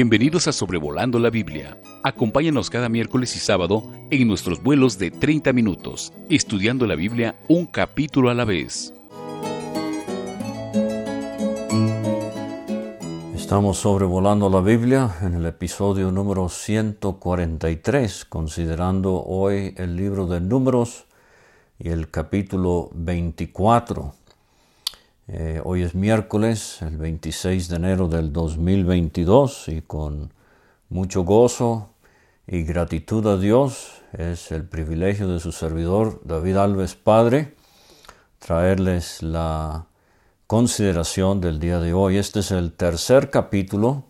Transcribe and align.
Bienvenidos 0.00 0.46
a 0.46 0.52
Sobrevolando 0.52 1.18
la 1.18 1.28
Biblia. 1.28 1.76
Acompáñanos 2.04 2.70
cada 2.70 2.88
miércoles 2.88 3.34
y 3.34 3.40
sábado 3.40 3.82
en 4.12 4.28
nuestros 4.28 4.62
vuelos 4.62 4.96
de 4.96 5.10
30 5.10 5.52
minutos, 5.52 6.12
estudiando 6.30 6.86
la 6.86 6.94
Biblia 6.94 7.34
un 7.48 7.66
capítulo 7.66 8.30
a 8.30 8.34
la 8.34 8.44
vez. 8.44 8.94
Estamos 13.34 13.78
sobrevolando 13.78 14.48
la 14.48 14.60
Biblia 14.60 15.16
en 15.20 15.34
el 15.34 15.46
episodio 15.46 16.12
número 16.12 16.48
143, 16.48 18.24
considerando 18.26 19.24
hoy 19.24 19.74
el 19.78 19.96
libro 19.96 20.28
de 20.28 20.40
Números 20.40 21.06
y 21.76 21.88
el 21.88 22.08
capítulo 22.08 22.90
24. 22.94 24.14
Eh, 25.30 25.60
hoy 25.62 25.82
es 25.82 25.94
miércoles, 25.94 26.80
el 26.80 26.96
26 26.96 27.68
de 27.68 27.76
enero 27.76 28.08
del 28.08 28.32
2022 28.32 29.68
y 29.68 29.82
con 29.82 30.32
mucho 30.88 31.22
gozo 31.22 31.90
y 32.46 32.62
gratitud 32.62 33.26
a 33.26 33.36
Dios 33.36 34.00
es 34.14 34.50
el 34.52 34.66
privilegio 34.66 35.28
de 35.28 35.38
su 35.38 35.52
servidor 35.52 36.22
David 36.24 36.56
Alves 36.56 36.94
Padre 36.94 37.56
traerles 38.38 39.22
la 39.22 39.84
consideración 40.46 41.42
del 41.42 41.60
día 41.60 41.78
de 41.78 41.92
hoy. 41.92 42.16
Este 42.16 42.40
es 42.40 42.50
el 42.50 42.72
tercer 42.72 43.28
capítulo 43.28 44.04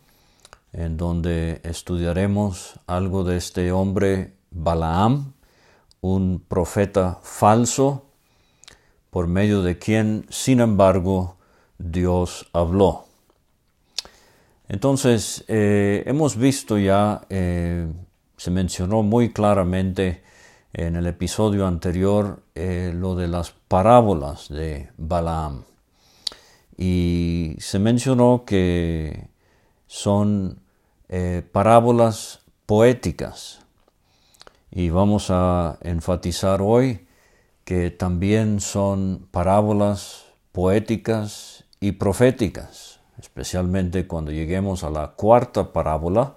en 0.72 0.96
donde 0.96 1.60
estudiaremos 1.64 2.78
algo 2.86 3.24
de 3.24 3.38
este 3.38 3.72
hombre 3.72 4.34
Balaam, 4.52 5.32
un 6.00 6.38
profeta 6.46 7.18
falso 7.24 8.07
por 9.10 9.26
medio 9.26 9.62
de 9.62 9.78
quien, 9.78 10.26
sin 10.28 10.60
embargo, 10.60 11.36
Dios 11.78 12.48
habló. 12.52 13.06
Entonces, 14.68 15.44
eh, 15.48 16.02
hemos 16.06 16.36
visto 16.36 16.78
ya, 16.78 17.22
eh, 17.30 17.90
se 18.36 18.50
mencionó 18.50 19.02
muy 19.02 19.32
claramente 19.32 20.22
en 20.74 20.96
el 20.96 21.06
episodio 21.06 21.66
anterior 21.66 22.42
eh, 22.54 22.92
lo 22.94 23.14
de 23.14 23.28
las 23.28 23.52
parábolas 23.68 24.48
de 24.50 24.90
Balaam. 24.98 25.64
Y 26.76 27.56
se 27.58 27.78
mencionó 27.78 28.44
que 28.46 29.28
son 29.86 30.60
parábolas 31.52 32.40
poéticas. 32.66 33.60
Y 34.70 34.90
vamos 34.90 35.30
a 35.30 35.78
enfatizar 35.80 36.60
hoy 36.60 37.07
que 37.68 37.90
también 37.90 38.60
son 38.60 39.28
parábolas 39.30 40.24
poéticas 40.52 41.64
y 41.80 41.92
proféticas, 41.92 43.00
especialmente 43.18 44.06
cuando 44.06 44.30
lleguemos 44.30 44.84
a 44.84 44.88
la 44.88 45.08
cuarta 45.08 45.70
parábola, 45.70 46.32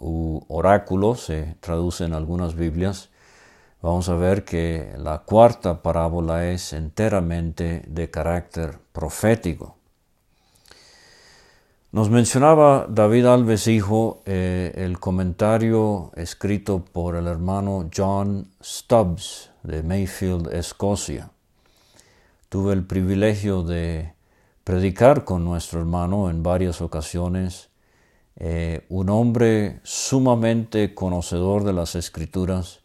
u 0.00 0.40
oráculo, 0.48 1.14
se 1.14 1.54
traduce 1.60 2.06
en 2.06 2.12
algunas 2.12 2.56
Biblias, 2.56 3.08
vamos 3.82 4.08
a 4.08 4.16
ver 4.16 4.44
que 4.44 4.94
la 4.98 5.18
cuarta 5.18 5.80
parábola 5.80 6.48
es 6.48 6.72
enteramente 6.72 7.84
de 7.86 8.10
carácter 8.10 8.80
profético. 8.92 9.76
Nos 11.92 12.10
mencionaba 12.10 12.88
David 12.88 13.26
Alves 13.26 13.68
Hijo 13.68 14.22
eh, 14.26 14.72
el 14.74 14.98
comentario 14.98 16.10
escrito 16.16 16.84
por 16.84 17.14
el 17.14 17.28
hermano 17.28 17.88
John 17.96 18.48
Stubbs 18.60 19.47
de 19.62 19.82
Mayfield, 19.82 20.52
Escocia. 20.52 21.30
Tuve 22.48 22.72
el 22.72 22.84
privilegio 22.84 23.62
de 23.62 24.14
predicar 24.64 25.24
con 25.24 25.44
nuestro 25.44 25.80
hermano 25.80 26.30
en 26.30 26.42
varias 26.42 26.80
ocasiones, 26.80 27.68
eh, 28.36 28.84
un 28.88 29.08
hombre 29.08 29.80
sumamente 29.82 30.94
conocedor 30.94 31.64
de 31.64 31.72
las 31.72 31.94
escrituras, 31.94 32.80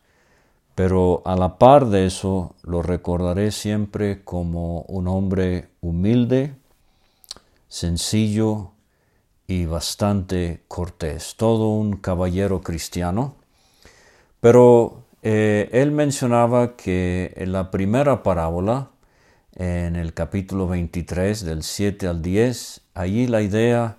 pero 0.76 1.22
a 1.26 1.36
la 1.36 1.58
par 1.58 1.88
de 1.88 2.06
eso 2.06 2.56
lo 2.64 2.82
recordaré 2.82 3.52
siempre 3.52 4.24
como 4.24 4.82
un 4.84 5.08
hombre 5.08 5.70
humilde, 5.82 6.56
sencillo 7.68 8.72
y 9.48 9.66
bastante 9.66 10.64
cortés, 10.68 11.36
todo 11.38 11.70
un 11.70 11.98
caballero 11.98 12.62
cristiano, 12.62 13.36
pero 14.40 15.03
eh, 15.26 15.70
él 15.72 15.92
mencionaba 15.92 16.76
que 16.76 17.32
en 17.38 17.54
la 17.54 17.72
primera 17.72 18.24
parábola, 18.24 18.90
en 19.56 19.96
el 19.96 20.14
capítulo 20.14 20.68
23, 20.68 21.46
del 21.46 21.64
7 21.64 22.08
al 22.08 22.22
10, 22.22 22.82
allí 22.94 23.28
la 23.28 23.42
idea 23.42 23.96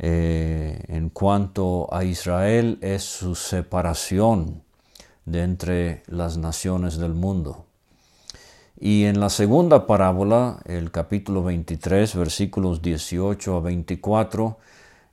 eh, 0.00 0.82
en 0.88 1.08
cuanto 1.10 1.88
a 1.94 2.02
Israel 2.02 2.78
es 2.80 3.04
su 3.04 3.36
separación 3.36 4.64
de 5.24 5.44
entre 5.44 6.02
las 6.08 6.36
naciones 6.36 6.98
del 6.98 7.14
mundo. 7.14 7.66
Y 8.76 9.04
en 9.04 9.20
la 9.20 9.30
segunda 9.30 9.86
parábola, 9.86 10.58
el 10.64 10.90
capítulo 10.90 11.44
23, 11.44 12.12
versículos 12.16 12.82
18 12.82 13.56
a 13.56 13.60
24, 13.60 14.58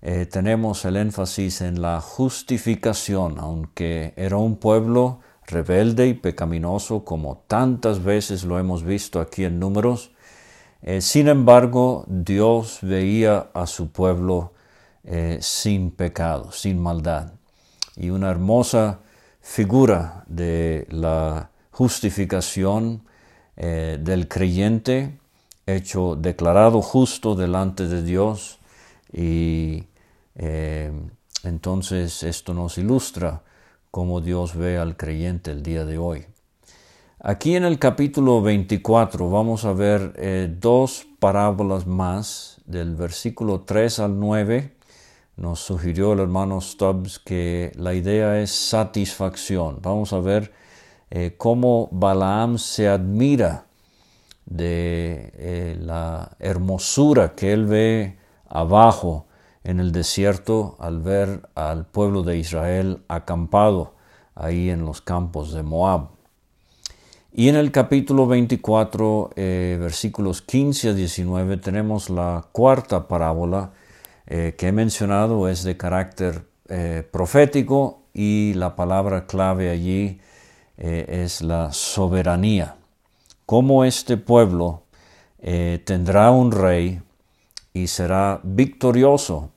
eh, 0.01 0.25
tenemos 0.25 0.83
el 0.83 0.97
énfasis 0.97 1.61
en 1.61 1.79
la 1.79 2.01
justificación, 2.01 3.35
aunque 3.37 4.13
era 4.17 4.37
un 4.37 4.55
pueblo 4.55 5.19
rebelde 5.47 6.07
y 6.07 6.13
pecaminoso 6.13 7.03
como 7.03 7.43
tantas 7.47 8.03
veces 8.03 8.43
lo 8.43 8.59
hemos 8.59 8.83
visto 8.83 9.19
aquí 9.19 9.43
en 9.43 9.59
números. 9.59 10.11
Eh, 10.81 11.01
sin 11.01 11.27
embargo, 11.27 12.05
Dios 12.07 12.79
veía 12.81 13.49
a 13.53 13.67
su 13.67 13.91
pueblo 13.91 14.53
eh, 15.03 15.37
sin 15.41 15.91
pecado, 15.91 16.51
sin 16.51 16.81
maldad. 16.81 17.33
Y 17.95 18.09
una 18.09 18.29
hermosa 18.29 18.99
figura 19.41 20.23
de 20.27 20.87
la 20.89 21.49
justificación 21.71 23.03
eh, 23.55 23.97
del 24.01 24.27
creyente, 24.27 25.17
hecho 25.65 26.15
declarado 26.15 26.81
justo 26.81 27.35
delante 27.35 27.87
de 27.87 28.03
Dios. 28.03 28.59
Y 29.11 29.85
entonces 31.43 32.23
esto 32.23 32.55
nos 32.55 32.79
ilustra 32.79 33.43
como 33.93 34.21
Dios 34.21 34.55
ve 34.55 34.79
al 34.79 34.97
creyente 34.97 35.51
el 35.51 35.61
día 35.61 35.85
de 35.85 35.99
hoy. 35.99 36.25
Aquí 37.19 37.55
en 37.55 37.63
el 37.63 37.77
capítulo 37.77 38.41
24 38.41 39.29
vamos 39.29 39.65
a 39.65 39.73
ver 39.73 40.13
eh, 40.17 40.51
dos 40.59 41.05
parábolas 41.19 41.85
más 41.85 42.59
del 42.65 42.95
versículo 42.95 43.61
3 43.61 43.99
al 43.99 44.19
9. 44.19 44.73
Nos 45.37 45.59
sugirió 45.59 46.13
el 46.13 46.21
hermano 46.21 46.59
Stubbs 46.59 47.19
que 47.19 47.71
la 47.75 47.93
idea 47.93 48.41
es 48.41 48.49
satisfacción. 48.49 49.77
Vamos 49.83 50.11
a 50.11 50.21
ver 50.21 50.51
eh, 51.11 51.35
cómo 51.37 51.87
Balaam 51.91 52.57
se 52.57 52.87
admira 52.87 53.67
de 54.47 55.33
eh, 55.35 55.77
la 55.79 56.31
hermosura 56.39 57.35
que 57.35 57.53
él 57.53 57.67
ve 57.67 58.17
abajo 58.49 59.27
en 59.63 59.79
el 59.79 59.91
desierto 59.91 60.75
al 60.79 61.01
ver 61.01 61.47
al 61.55 61.85
pueblo 61.85 62.23
de 62.23 62.37
Israel 62.37 63.01
acampado 63.07 63.93
ahí 64.35 64.69
en 64.69 64.85
los 64.85 65.01
campos 65.01 65.53
de 65.53 65.63
Moab. 65.63 66.09
Y 67.31 67.49
en 67.49 67.55
el 67.55 67.71
capítulo 67.71 68.27
24, 68.27 69.31
eh, 69.35 69.77
versículos 69.79 70.41
15 70.41 70.89
a 70.89 70.93
19, 70.93 71.57
tenemos 71.57 72.09
la 72.09 72.45
cuarta 72.51 73.07
parábola 73.07 73.71
eh, 74.27 74.53
que 74.57 74.67
he 74.67 74.71
mencionado, 74.71 75.47
es 75.47 75.63
de 75.63 75.75
carácter 75.75 76.45
eh, 76.69 77.07
profético 77.09 78.03
y 78.13 78.53
la 78.53 78.75
palabra 78.75 79.25
clave 79.25 79.69
allí 79.69 80.19
es 80.75 81.41
la 81.41 81.71
soberanía. 81.71 82.75
Cómo 83.45 83.85
este 83.85 84.17
pueblo 84.17 84.83
tendrá 85.39 86.31
un 86.31 86.51
rey 86.51 86.99
y 87.73 87.87
será 87.87 88.41
victorioso 88.43 89.52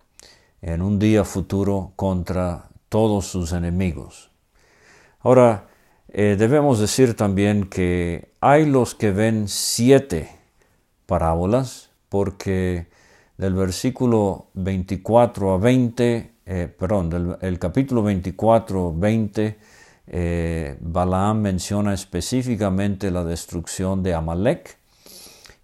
en 0.63 0.83
un 0.83 0.99
día 0.99 1.25
futuro 1.25 1.93
contra 1.97 2.69
todos 2.89 3.27
sus 3.27 3.53
enemigos. 3.53 4.31
Ahora, 5.21 5.67
eh, 6.09 6.37
debemos 6.39 6.79
decir 6.79 7.15
también 7.15 7.67
que 7.67 8.33
hay 8.41 8.65
los 8.65 8.95
que 8.95 9.11
ven 9.11 9.49
siete 9.49 10.31
parábolas, 11.07 11.91
porque 12.09 12.87
del 13.37 13.55
versículo 13.55 14.47
24 14.55 15.53
a 15.53 15.59
20, 15.59 16.33
eh, 16.47 16.75
perdón, 16.79 17.11
del 17.11 17.37
el 17.41 17.59
capítulo 17.59 18.03
24, 18.03 18.95
20, 18.97 19.59
eh, 20.07 20.77
Balaam 20.81 21.41
menciona 21.41 21.93
específicamente 21.93 23.11
la 23.11 23.25
destrucción 23.25 24.03
de 24.03 24.15
Amalek, 24.15 24.79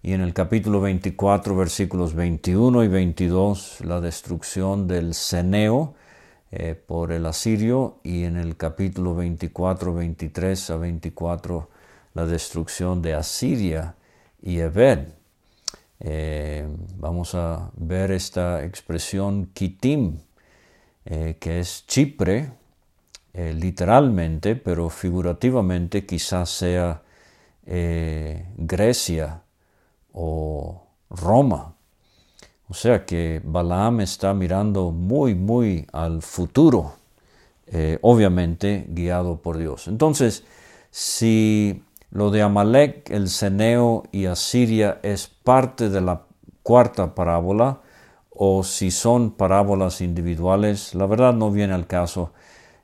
y 0.03 0.11
en 0.11 0.19
el 0.19 0.33
capítulo 0.33 0.81
24, 0.81 1.55
versículos 1.55 2.13
21 2.13 2.83
y 2.83 2.87
22, 2.89 3.79
la 3.85 4.01
destrucción 4.01 4.85
del 4.85 5.13
Ceneo 5.13 5.95
eh, 6.51 6.75
por 6.75 7.13
el 7.13 7.25
asirio, 7.25 7.99
y 8.03 8.25
en 8.25 8.35
el 8.35 8.57
capítulo 8.57 9.15
24, 9.15 9.93
23 9.93 10.69
a 10.71 10.75
24, 10.75 11.69
la 12.15 12.25
destrucción 12.25 13.01
de 13.01 13.13
Asiria 13.13 13.95
y 14.41 14.59
Ebed. 14.59 15.07
Eh, 16.01 16.67
vamos 16.97 17.33
a 17.33 17.71
ver 17.77 18.11
esta 18.11 18.65
expresión 18.65 19.51
kitim, 19.53 20.17
eh, 21.05 21.37
que 21.39 21.61
es 21.61 21.87
Chipre, 21.87 22.51
eh, 23.33 23.53
literalmente, 23.53 24.57
pero 24.57 24.89
figurativamente 24.89 26.05
quizás 26.05 26.49
sea 26.49 27.01
Grecia 27.65 29.42
o 30.13 30.83
Roma. 31.09 31.75
O 32.69 32.73
sea 32.73 33.05
que 33.05 33.41
Balaam 33.43 34.01
está 34.01 34.33
mirando 34.33 34.91
muy, 34.91 35.35
muy 35.35 35.85
al 35.91 36.21
futuro, 36.21 36.93
obviamente 38.01 38.85
guiado 38.89 39.41
por 39.41 39.57
Dios. 39.57 39.87
Entonces, 39.87 40.43
si 40.89 41.83
lo 42.11 42.31
de 42.31 42.41
Amalek, 42.41 43.09
el 43.09 43.27
Ceneo 43.27 44.03
y 44.11 44.25
Asiria 44.27 44.99
es 45.03 45.27
parte 45.27 45.89
de 45.89 45.99
la 45.99 46.21
cuarta 46.61 47.15
parábola, 47.15 47.81
o 48.29 48.63
si 48.63 48.91
son 48.91 49.31
parábolas 49.31 50.01
individuales, 50.01 50.95
la 50.95 51.05
verdad 51.05 51.33
no 51.33 51.51
viene 51.51 51.73
al 51.73 51.87
caso, 51.87 52.31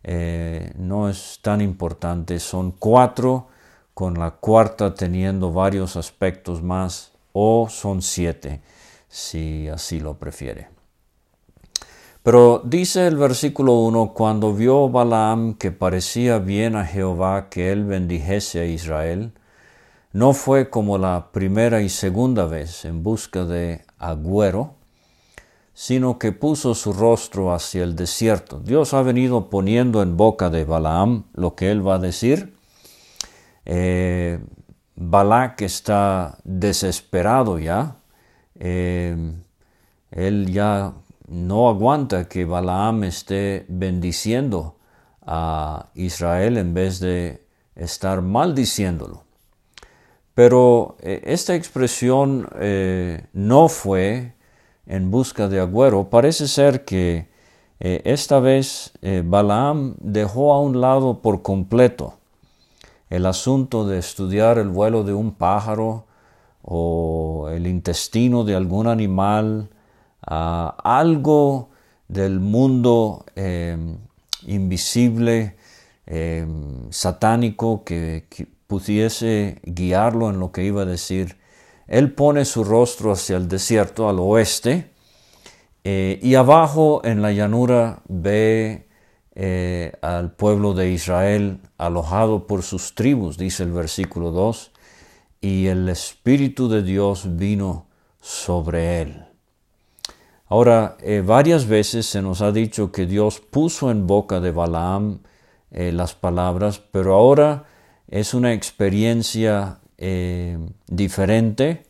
eh, 0.04 0.72
no 0.78 1.10
es 1.10 1.40
tan 1.42 1.62
importante, 1.62 2.40
son 2.40 2.72
cuatro, 2.72 3.48
con 3.94 4.18
la 4.18 4.32
cuarta 4.32 4.94
teniendo 4.94 5.52
varios 5.52 5.96
aspectos 5.96 6.62
más, 6.62 7.09
o 7.34 7.68
son 7.70 8.02
siete, 8.02 8.62
si 9.08 9.68
así 9.68 10.00
lo 10.00 10.18
prefiere. 10.18 10.70
Pero 12.24 12.62
dice 12.64 13.08
el 13.08 13.18
versículo 13.18 13.74
1, 13.80 14.14
cuando 14.14 14.54
vio 14.54 14.90
Balaam 14.90 15.54
que 15.56 15.72
parecía 15.72 16.38
bien 16.40 16.76
a 16.76 16.86
Jehová 16.86 17.50
que 17.50 17.72
él 17.72 17.86
bendijese 17.86 18.60
a 18.60 18.66
Israel, 18.66 19.32
no 20.12 20.34
fue 20.34 20.70
como 20.70 20.98
la 20.98 21.32
primera 21.32 21.82
y 21.82 21.90
segunda 21.90 22.46
vez 22.46 22.84
en 22.84 23.04
busca 23.04 23.46
de 23.46 23.86
agüero, 23.98 24.76
sino 25.74 26.20
que 26.20 26.34
puso 26.34 26.76
su 26.76 26.92
rostro 26.92 27.54
hacia 27.54 27.84
el 27.84 27.96
desierto. 27.96 28.60
Dios 28.60 28.94
ha 28.94 29.02
venido 29.02 29.50
poniendo 29.50 30.02
en 30.02 30.18
boca 30.18 30.50
de 30.50 30.66
Balaam 30.66 31.24
lo 31.34 31.56
que 31.56 31.72
él 31.72 31.88
va 31.88 31.96
a 31.96 32.00
decir. 32.00 32.54
Eh, 33.66 34.40
Balak 35.02 35.62
está 35.62 36.38
desesperado 36.44 37.58
ya. 37.58 37.96
Eh, 38.56 39.16
él 40.12 40.52
ya 40.52 40.92
no 41.30 41.70
aguanta 41.70 42.28
que 42.28 42.44
Balaam 42.44 43.06
esté 43.06 43.66
bendiciendo 43.70 44.76
a 45.26 45.88
Israel 45.96 46.58
en 46.58 46.74
vez 46.74 47.00
de 47.00 47.46
estar 47.78 48.22
maldiciéndolo. 48.22 49.24
Pero 50.34 50.98
eh, 51.00 51.22
esta 51.24 51.56
expresión 51.56 52.50
eh, 52.60 53.26
no 53.32 53.70
fue 53.70 54.34
en 54.86 55.12
busca 55.12 55.48
de 55.48 55.62
agüero. 55.62 56.10
Parece 56.10 56.46
ser 56.50 56.84
que 56.84 57.30
eh, 57.80 58.02
esta 58.04 58.42
vez 58.42 58.92
Balaam 59.24 59.96
dejó 60.02 60.52
a 60.52 60.60
un 60.60 60.82
lado 60.82 61.22
por 61.22 61.42
completo 61.42 62.19
el 63.10 63.26
asunto 63.26 63.88
de 63.88 63.98
estudiar 63.98 64.58
el 64.58 64.70
vuelo 64.70 65.04
de 65.04 65.14
un 65.14 65.32
pájaro 65.32 66.06
o 66.62 67.50
el 67.52 67.68
intestino 67.68 68.44
de 68.44 68.56
algún 68.56 68.88
animal, 68.88 69.70
algo 70.22 71.70
del 72.08 72.40
mundo 72.40 73.26
invisible, 74.46 75.56
satánico 76.92 77.84
que 77.84 78.26
pudiese 78.68 79.60
guiarlo 79.64 80.30
en 80.30 80.40
lo 80.40 80.52
que 80.52 80.64
iba 80.64 80.84
a 80.84 80.86
decir, 80.86 81.38
él 81.88 82.14
pone 82.14 82.46
su 82.46 82.64
rostro 82.64 83.12
hacia 83.12 83.36
el 83.36 83.48
desierto, 83.48 84.08
al 84.08 84.20
oeste, 84.20 84.92
eh, 85.84 86.20
y 86.22 86.36
abajo 86.36 87.02
en 87.04 87.24
la 87.24 87.32
llanura 87.32 88.04
ve 88.08 88.88
eh, 89.42 89.94
al 90.02 90.32
pueblo 90.32 90.74
de 90.74 90.92
Israel 90.92 91.60
alojado 91.78 92.46
por 92.46 92.62
sus 92.64 92.94
tribus, 92.94 93.38
dice 93.38 93.64
el 93.64 93.72
versículo 93.72 94.32
2, 94.32 94.72
y 95.40 95.68
el 95.68 95.88
Espíritu 95.88 96.68
de 96.68 96.84
Dios 96.84 97.38
vino 97.38 97.86
sobre 98.20 99.02
él. 99.02 99.24
Ahora, 100.48 100.98
eh, 101.02 101.24
varias 101.26 101.68
veces 101.68 102.06
se 102.06 102.22
nos 102.22 102.42
ha 102.42 102.52
dicho 102.52 102.92
que 102.92 103.06
Dios 103.06 103.40
puso 103.40 103.92
en 103.92 104.08
boca 104.08 104.42
de 104.42 104.52
Balaam 104.52 105.20
las 105.72 106.16
palabras, 106.16 106.82
pero 106.92 107.14
ahora 107.14 107.66
es 108.10 108.34
una 108.34 108.54
experiencia 108.54 109.80
eh, 109.98 110.58
diferente, 110.88 111.84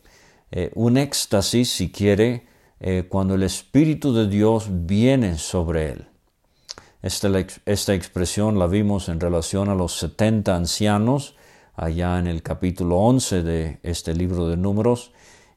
eh, 0.50 0.72
un 0.74 0.96
éxtasis 0.96 1.70
si 1.70 1.90
quiere, 1.90 2.44
eh, 2.80 3.04
cuando 3.08 3.36
el 3.36 3.44
Espíritu 3.44 4.12
de 4.12 4.26
Dios 4.26 4.66
viene 4.68 5.38
sobre 5.38 5.92
él. 5.92 6.09
Esta, 7.02 7.30
esta, 7.64 7.94
expresión 7.94 8.58
la 8.58 8.66
vimos 8.66 9.08
en 9.08 9.20
relación 9.20 9.70
a 9.70 9.74
los 9.74 9.98
70 9.98 10.54
ancianos, 10.54 11.34
allá 11.74 12.18
en 12.18 12.26
el 12.26 12.42
capítulo 12.42 12.98
11 12.98 13.42
de 13.42 13.80
este 13.82 14.12
libro 14.12 14.48
de 14.48 14.58
números, 14.58 15.12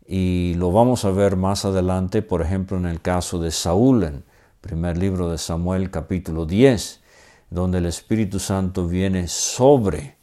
y 0.07 0.53
lo 0.55 0.71
vamos 0.71 1.03
a 1.03 1.11
ver 1.11 1.35
más 1.35 1.65
adelante, 1.65 2.21
por 2.21 2.41
ejemplo, 2.41 2.77
en 2.77 2.85
el 2.85 3.01
caso 3.01 3.39
de 3.39 3.51
Saúl, 3.51 4.03
en 4.03 4.23
primer 4.61 4.97
libro 4.97 5.29
de 5.29 5.37
Samuel, 5.37 5.91
capítulo 5.91 6.45
10, 6.45 7.01
donde 7.49 7.79
el 7.79 7.87
Espíritu 7.87 8.39
Santo 8.39 8.87
viene 8.87 9.27
sobre 9.27 10.15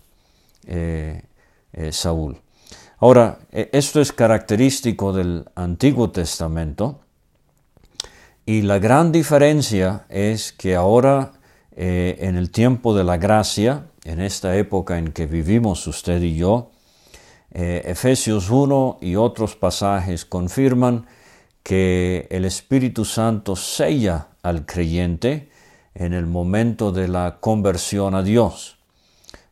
eh, 0.67 1.23
eh, 1.75 1.93
Saúl. 1.93 2.41
Ahora, 2.99 3.41
e, 3.53 3.69
esto 3.73 4.01
es 4.01 4.11
característico 4.13 5.13
del 5.13 5.45
Antiguo 5.55 6.11
Testamento 6.11 7.01
y 8.47 8.63
la 8.63 8.79
gran 8.79 9.13
diferencia 9.13 10.05
es 10.09 10.53
que 10.53 10.75
ahora, 10.75 11.33
eh, 11.77 12.17
en 12.21 12.37
el 12.37 12.51
tiempo 12.51 12.95
de 12.95 13.05
la 13.05 13.17
gracia, 13.17 13.87
en 14.05 14.21
esta 14.21 14.57
época 14.57 14.99
en 14.99 15.13
que 15.13 15.27
vivimos 15.27 15.87
usted 15.87 16.21
y 16.23 16.37
yo, 16.37 16.71
Efesios 17.53 18.49
1 18.49 18.99
y 19.01 19.17
otros 19.17 19.57
pasajes 19.57 20.25
confirman 20.25 21.07
que 21.63 22.29
el 22.31 22.45
Espíritu 22.45 23.05
Santo 23.05 23.57
sella 23.57 24.29
al 24.43 24.67
creyente 24.67 25.49
en 25.95 26.13
el 26.13 26.27
momento 26.27 26.93
de 26.93 27.09
la 27.09 27.39
conversión 27.41 28.15
a 28.15 28.23
Dios. 28.23 28.79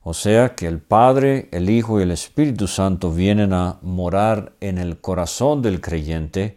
O 0.03 0.15
sea 0.15 0.55
que 0.55 0.67
el 0.67 0.79
Padre, 0.79 1.49
el 1.53 1.69
Hijo 1.69 2.01
y 2.01 2.05
el 2.05 2.11
Espíritu 2.11 2.67
Santo 2.67 3.13
vienen 3.13 3.53
a 3.53 3.79
morar 3.83 4.53
en 4.61 4.79
el 4.79 5.01
corazón 5.01 5.61
del 5.61 5.81
creyente 5.81 6.57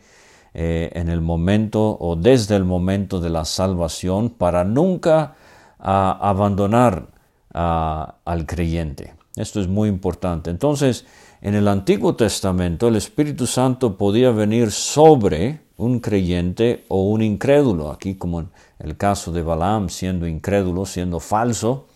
eh, 0.53 0.91
en 0.93 1.09
el 1.09 1.21
momento 1.21 1.97
o 1.99 2.15
desde 2.15 2.55
el 2.55 2.65
momento 2.65 3.19
de 3.19 3.29
la 3.29 3.45
salvación 3.45 4.29
para 4.29 4.63
nunca 4.63 5.35
ah, 5.79 6.19
abandonar 6.21 7.07
ah, 7.53 8.15
al 8.25 8.45
creyente. 8.45 9.13
Esto 9.35 9.61
es 9.61 9.67
muy 9.67 9.87
importante. 9.87 10.49
Entonces, 10.49 11.05
en 11.41 11.55
el 11.55 11.67
Antiguo 11.67 12.15
Testamento 12.15 12.87
el 12.87 12.97
Espíritu 12.97 13.47
Santo 13.47 13.97
podía 13.97 14.31
venir 14.31 14.71
sobre 14.71 15.61
un 15.77 15.99
creyente 15.99 16.83
o 16.89 17.09
un 17.09 17.21
incrédulo, 17.21 17.89
aquí 17.89 18.15
como 18.15 18.41
en 18.41 18.49
el 18.79 18.97
caso 18.97 19.31
de 19.31 19.41
Balaam 19.41 19.89
siendo 19.89 20.27
incrédulo, 20.27 20.85
siendo 20.85 21.19
falso, 21.19 21.87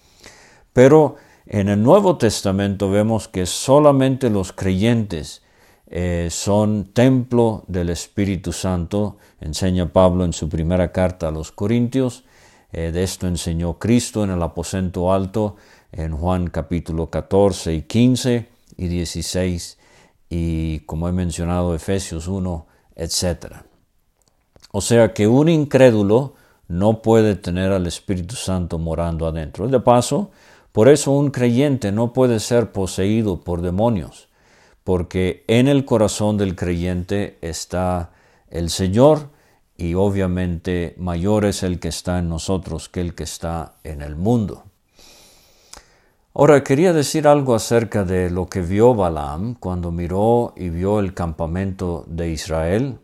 pero 0.74 1.18
en 1.46 1.70
el 1.70 1.84
Nuevo 1.84 2.18
Testamento 2.18 2.90
vemos 2.90 3.28
que 3.28 3.46
solamente 3.46 4.32
los 4.32 4.52
creyentes 4.52 5.44
eh, 5.88 6.30
son 6.32 6.86
templo 6.94 7.64
del 7.68 7.90
Espíritu 7.90 8.52
Santo, 8.52 9.18
enseña 9.40 9.92
Pablo 9.92 10.26
en 10.26 10.34
su 10.34 10.50
primera 10.50 10.92
carta 10.92 11.28
a 11.28 11.32
los 11.32 11.52
Corintios. 11.52 12.24
Eh, 12.72 12.92
de 12.92 13.04
esto 13.04 13.28
enseñó 13.28 13.80
Cristo 13.80 14.24
en 14.24 14.32
el 14.32 14.42
aposento 14.42 15.14
alto 15.14 15.56
en 15.92 16.16
Juan 16.16 16.48
capítulo 16.48 17.10
14 17.10 17.74
y 17.74 17.82
15 17.84 18.50
y 18.78 18.88
16 18.88 19.78
y 20.30 20.80
como 20.82 21.08
he 21.08 21.12
mencionado 21.12 21.74
Efesios 21.76 22.28
1, 22.28 22.66
etc. 22.96 23.56
O 24.72 24.82
sea 24.82 25.14
que 25.14 25.28
un 25.28 25.48
incrédulo 25.48 26.34
no 26.68 27.02
puede 27.02 27.36
tener 27.36 27.72
al 27.72 27.88
Espíritu 27.88 28.36
Santo 28.36 28.80
morando 28.80 29.28
adentro. 29.28 29.68
De 29.68 29.80
paso, 29.80 30.32
por 30.72 30.90
eso 30.90 31.12
un 31.12 31.32
creyente 31.32 31.92
no 31.92 32.12
puede 32.12 32.40
ser 32.40 32.72
poseído 32.72 33.40
por 33.42 33.62
demonios, 33.62 34.25
porque 34.86 35.44
en 35.48 35.68
el 35.68 35.84
corazón 35.84 36.38
del 36.38 36.56
creyente 36.56 37.40
está 37.42 38.12
el 38.52 38.70
Señor 38.70 39.30
y 39.76 39.96
obviamente 39.96 40.94
mayor 41.00 41.44
es 41.46 41.64
el 41.64 41.80
que 41.80 41.88
está 41.88 42.20
en 42.20 42.30
nosotros 42.30 42.88
que 42.88 43.02
el 43.02 43.16
que 43.16 43.24
está 43.24 43.74
en 43.84 44.04
el 44.04 44.16
mundo. 44.16 44.64
Ahora 46.36 46.64
quería 46.64 46.94
decir 46.94 47.28
algo 47.28 47.56
acerca 47.56 48.04
de 48.04 48.30
lo 48.30 48.46
que 48.46 48.62
vio 48.62 48.94
Balaam 48.94 49.56
cuando 49.56 49.92
miró 49.92 50.54
y 50.56 50.70
vio 50.70 51.00
el 51.00 51.16
campamento 51.16 52.06
de 52.08 52.30
Israel. 52.30 53.00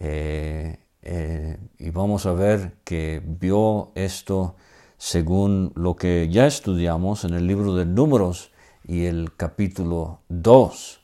Eh, 0.00 0.78
eh, 1.02 1.58
y 1.78 1.90
vamos 1.90 2.26
a 2.26 2.32
ver 2.32 2.72
que 2.82 3.22
vio 3.24 3.92
esto 3.94 4.56
según 4.98 5.72
lo 5.76 5.94
que 5.94 6.28
ya 6.28 6.48
estudiamos 6.48 7.24
en 7.24 7.34
el 7.34 7.46
libro 7.46 7.76
de 7.76 7.86
Números 7.86 8.50
y 8.84 9.04
el 9.04 9.36
capítulo 9.36 10.18
2. 10.28 10.99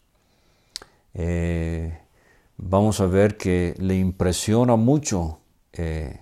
Eh, 1.18 1.99
vamos 2.58 3.00
a 3.00 3.06
ver 3.06 3.38
que 3.38 3.75
le 3.78 3.96
impresiona 3.96 4.76
mucho 4.76 5.38
eh, 5.73 6.20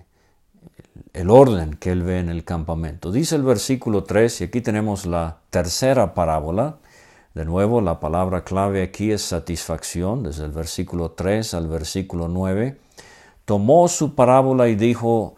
el 1.11 1.29
orden 1.29 1.73
que 1.73 1.91
él 1.91 2.01
ve 2.01 2.19
en 2.19 2.29
el 2.29 2.45
campamento. 2.45 3.11
Dice 3.11 3.35
el 3.35 3.43
versículo 3.43 4.05
3, 4.05 4.41
y 4.41 4.43
aquí 4.45 4.61
tenemos 4.61 5.05
la 5.05 5.39
tercera 5.49 6.13
parábola. 6.13 6.77
De 7.33 7.43
nuevo, 7.43 7.81
la 7.81 7.99
palabra 7.99 8.45
clave 8.45 8.83
aquí 8.83 9.11
es 9.11 9.21
satisfacción, 9.21 10.23
desde 10.23 10.45
el 10.45 10.51
versículo 10.51 11.11
3 11.11 11.53
al 11.55 11.67
versículo 11.67 12.29
9. 12.29 12.77
Tomó 13.43 13.89
su 13.89 14.15
parábola 14.15 14.69
y 14.69 14.75
dijo, 14.75 15.35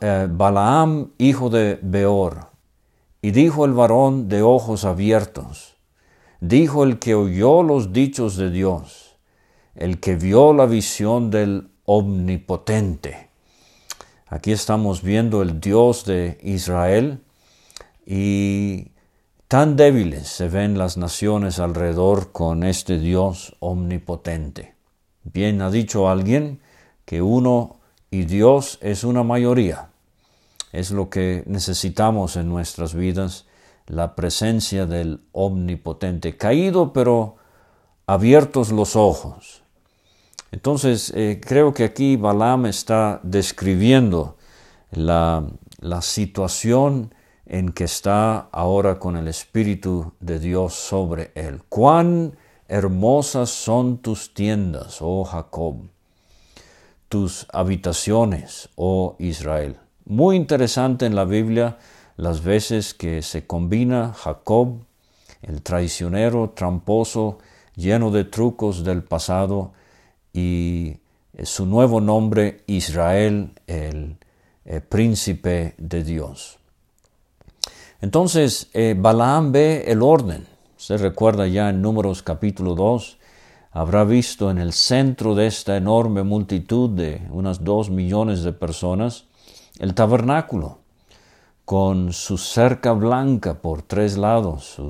eh, 0.00 0.28
Balaam, 0.30 1.10
hijo 1.18 1.50
de 1.50 1.80
Beor, 1.82 2.46
y 3.20 3.32
dijo 3.32 3.64
el 3.64 3.72
varón 3.72 4.28
de 4.28 4.42
ojos 4.42 4.84
abiertos, 4.84 5.77
dijo 6.40 6.84
el 6.84 6.98
que 6.98 7.14
oyó 7.14 7.62
los 7.62 7.92
dichos 7.92 8.36
de 8.36 8.50
Dios, 8.50 9.16
el 9.74 10.00
que 10.00 10.16
vio 10.16 10.52
la 10.52 10.66
visión 10.66 11.30
del 11.30 11.68
omnipotente 11.84 13.28
Aquí 14.30 14.52
estamos 14.52 15.02
viendo 15.02 15.40
el 15.40 15.58
Dios 15.58 16.04
de 16.04 16.38
Israel 16.42 17.22
y 18.04 18.88
tan 19.48 19.74
débiles 19.74 20.28
se 20.28 20.48
ven 20.48 20.76
las 20.76 20.98
naciones 20.98 21.58
alrededor 21.58 22.30
con 22.30 22.62
este 22.62 22.98
Dios 22.98 23.56
omnipotente. 23.60 24.74
Bien 25.24 25.62
ha 25.62 25.70
dicho 25.70 26.10
alguien 26.10 26.60
que 27.06 27.22
uno 27.22 27.76
y 28.10 28.24
Dios 28.24 28.78
es 28.82 29.02
una 29.02 29.22
mayoría. 29.22 29.88
Es 30.72 30.90
lo 30.90 31.08
que 31.08 31.42
necesitamos 31.46 32.36
en 32.36 32.50
nuestras 32.50 32.92
vidas, 32.92 33.46
la 33.88 34.14
presencia 34.14 34.86
del 34.86 35.20
omnipotente, 35.32 36.36
caído 36.36 36.92
pero 36.92 37.36
abiertos 38.06 38.70
los 38.70 38.96
ojos, 38.96 39.62
entonces, 40.50 41.12
eh, 41.14 41.40
creo 41.44 41.74
que 41.74 41.84
aquí 41.84 42.16
Balaam 42.16 42.66
está 42.66 43.20
describiendo 43.22 44.36
la, 44.90 45.44
la 45.80 46.00
situación 46.00 47.14
en 47.44 47.70
que 47.70 47.84
está 47.84 48.48
ahora 48.52 48.98
con 48.98 49.16
el 49.16 49.28
Espíritu 49.28 50.12
de 50.20 50.38
Dios 50.38 50.74
sobre 50.74 51.32
él. 51.34 51.62
Cuán 51.68 52.36
hermosas 52.66 53.50
son 53.50 53.98
tus 53.98 54.32
tiendas, 54.34 54.98
oh 55.00 55.24
Jacob, 55.24 55.88
tus 57.08 57.46
habitaciones, 57.52 58.70
oh 58.76 59.16
Israel. 59.18 59.76
Muy 60.04 60.36
interesante 60.36 61.04
en 61.04 61.14
la 61.14 61.24
Biblia 61.24 61.78
las 62.18 62.42
veces 62.42 62.94
que 62.94 63.22
se 63.22 63.46
combina 63.46 64.12
Jacob, 64.12 64.80
el 65.40 65.62
traicionero, 65.62 66.50
tramposo, 66.50 67.38
lleno 67.76 68.10
de 68.10 68.24
trucos 68.24 68.84
del 68.84 69.04
pasado, 69.04 69.72
y 70.32 70.96
eh, 71.32 71.46
su 71.46 71.64
nuevo 71.64 72.00
nombre 72.00 72.64
Israel, 72.66 73.52
el, 73.68 74.16
eh, 74.64 74.80
príncipe 74.80 75.74
de 75.78 76.02
Dios. 76.02 76.58
Entonces, 78.00 78.68
eh, 78.74 78.94
Balaam 78.98 79.52
ve 79.52 79.84
el 79.86 80.02
orden. 80.02 80.46
Se 80.76 80.96
recuerda 80.96 81.46
ya 81.46 81.70
en 81.70 81.80
Números 81.80 82.22
capítulo 82.22 82.74
2, 82.74 83.16
habrá 83.70 84.02
visto 84.02 84.50
en 84.50 84.58
el 84.58 84.72
centro 84.72 85.36
de 85.36 85.46
esta 85.46 85.76
enorme 85.76 86.24
multitud 86.24 86.90
de 86.90 87.22
unas 87.30 87.62
dos 87.62 87.90
millones 87.90 88.42
de 88.42 88.52
personas 88.52 89.24
el 89.78 89.94
tabernáculo, 89.94 90.78
con 91.68 92.14
su 92.14 92.38
cerca 92.38 92.92
blanca 92.92 93.60
por 93.60 93.82
tres 93.82 94.16
lados, 94.16 94.80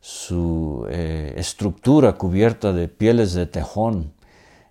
su, 0.00 0.86
estructura 0.88 2.14
cubierta 2.14 2.72
de 2.72 2.88
pieles 2.88 3.34
de 3.34 3.44
tejón, 3.44 4.14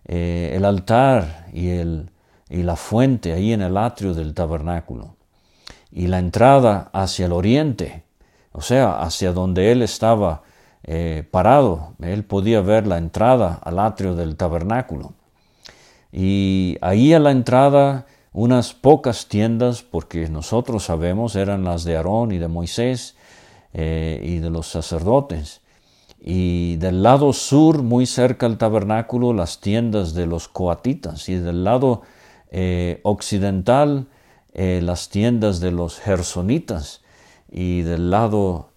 eh, 0.05 0.53
el 0.55 0.65
altar 0.65 1.45
y 1.53 2.63
la 2.63 2.75
fuente 2.75 3.31
ahí 3.31 3.53
en 3.53 3.61
el 3.61 3.77
atrio 3.77 4.15
del 4.15 4.33
tabernáculo 4.33 5.17
y 5.91 6.07
la 6.07 6.17
entrada 6.17 6.89
hacia 6.93 7.27
el 7.27 7.31
oriente, 7.31 8.01
o 8.51 8.61
sea, 8.61 8.99
hacia 9.03 9.31
donde 9.31 9.71
él 9.71 9.83
estaba 9.83 10.41
eh, 10.83 11.27
parado, 11.29 11.93
él 12.01 12.23
podía 12.23 12.61
ver 12.61 12.87
la 12.87 12.97
entrada 12.97 13.59
al 13.63 13.77
atrio 13.77 14.15
del 14.15 14.35
tabernáculo. 14.35 15.13
Y 16.11 16.79
ahí 16.81 17.13
a 17.13 17.19
la 17.19 17.29
entrada 17.29 18.07
unas 18.35 18.73
pocas 18.73 19.27
tiendas, 19.27 19.81
porque 19.81 20.27
nosotros 20.27 20.83
sabemos 20.83 21.37
eran 21.37 21.63
las 21.63 21.85
de 21.85 21.95
Aarón 21.95 22.33
y 22.33 22.37
de 22.37 22.49
Moisés 22.49 23.15
eh, 23.73 24.19
y 24.21 24.39
de 24.39 24.49
los 24.49 24.67
sacerdotes. 24.67 25.61
Y 26.19 26.75
del 26.75 27.01
lado 27.01 27.31
sur, 27.31 27.81
muy 27.81 28.05
cerca 28.05 28.45
al 28.45 28.57
tabernáculo, 28.57 29.31
las 29.31 29.61
tiendas 29.61 30.13
de 30.13 30.25
los 30.25 30.49
coatitas, 30.49 31.29
y 31.29 31.35
del 31.35 31.63
lado 31.63 32.01
eh, 32.51 32.99
occidental, 33.03 34.07
eh, 34.53 34.81
las 34.83 35.07
tiendas 35.07 35.61
de 35.61 35.71
los 35.71 35.97
gersonitas, 35.99 37.03
y 37.49 37.83
del 37.83 38.09
lado 38.09 38.71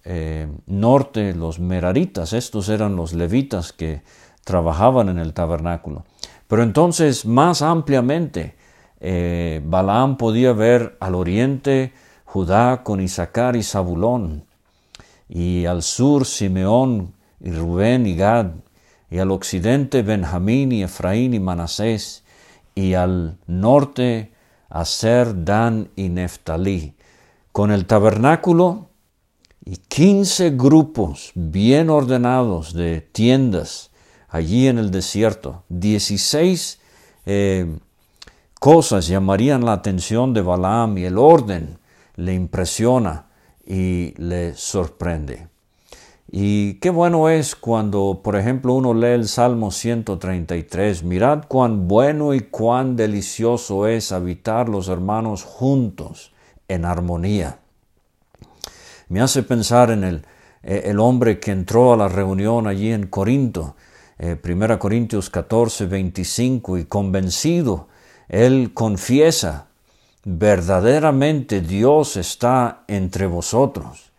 norte, 0.67 1.33
los 1.33 1.59
meraritas, 1.59 2.31
estos 2.31 2.69
eran 2.69 2.95
los 2.95 3.13
levitas 3.13 3.73
que 3.73 4.03
trabajaban 4.45 5.09
en 5.09 5.19
el 5.19 5.33
tabernáculo. 5.33 6.05
Pero 6.47 6.63
entonces, 6.63 7.25
más 7.25 7.61
ampliamente, 7.61 8.55
Balaam 9.01 10.17
podía 10.17 10.53
ver 10.53 10.97
al 10.99 11.15
oriente 11.15 11.93
Judá 12.25 12.83
con 12.83 13.01
Isaacar 13.01 13.55
y 13.55 13.63
Zabulón, 13.63 14.45
y 15.27 15.65
al 15.65 15.81
sur 15.81 16.25
Simeón 16.25 17.13
y 17.39 17.51
Rubén 17.51 18.05
y 18.05 18.15
Gad, 18.15 18.51
y 19.09 19.19
al 19.19 19.31
occidente 19.31 20.03
Benjamín 20.03 20.71
y 20.71 20.83
Efraín 20.83 21.33
y 21.33 21.39
Manasés, 21.39 22.23
y 22.75 22.93
al 22.93 23.37
norte 23.47 24.31
Aser, 24.69 25.43
Dan 25.43 25.89
y 25.95 26.09
Neftalí, 26.09 26.93
con 27.51 27.71
el 27.71 27.85
tabernáculo 27.85 28.89
y 29.65 29.77
quince 29.77 30.51
grupos 30.51 31.31
bien 31.33 31.89
ordenados 31.89 32.73
de 32.73 33.01
tiendas 33.01 33.89
allí 34.27 34.67
en 34.67 34.77
el 34.77 34.91
desierto. 34.91 35.63
Dieciséis 35.69 36.79
eh, 37.25 37.65
cosas 38.59 39.07
llamarían 39.07 39.65
la 39.65 39.73
atención 39.73 40.33
de 40.33 40.41
Balaam 40.41 40.97
y 40.97 41.05
el 41.05 41.17
orden 41.17 41.79
le 42.15 42.33
impresiona 42.33 43.27
y 43.65 44.13
le 44.17 44.53
sorprende. 44.55 45.47
Y 46.31 46.75
qué 46.75 46.91
bueno 46.91 47.29
es 47.29 47.55
cuando, 47.55 48.21
por 48.23 48.35
ejemplo, 48.35 48.73
uno 48.73 48.93
lee 48.93 49.13
el 49.13 49.27
Salmo 49.27 49.71
133, 49.71 51.03
mirad 51.03 51.45
cuán 51.47 51.87
bueno 51.87 52.35
y 52.35 52.41
cuán 52.41 52.95
delicioso 52.95 53.87
es 53.87 54.11
habitar 54.11 54.69
los 54.69 54.89
hermanos 54.89 55.43
juntos, 55.43 56.31
en 56.67 56.85
armonía. 56.85 57.59
Me 59.07 59.21
hace 59.21 59.41
pensar 59.41 59.89
en 59.89 60.03
el, 60.03 60.25
eh, 60.61 60.93
hombre 60.99 61.39
que 61.39 61.49
entró 61.49 61.93
a 61.93 61.97
la 61.97 62.07
reunión 62.07 62.67
allí 62.67 62.91
en 62.91 63.07
Corinto, 63.07 63.75
1 64.19 64.29
eh, 64.73 64.77
Corintios 64.77 65.31
14, 65.31 65.87
25, 65.87 66.77
y 66.77 66.85
convencido, 66.85 67.87
él 68.29 68.71
confiesa, 68.73 69.67
verdaderamente 70.23 71.61
Dios 71.61 72.15
está 72.15 72.83
entre 72.87 73.27
vosotros 73.27 74.09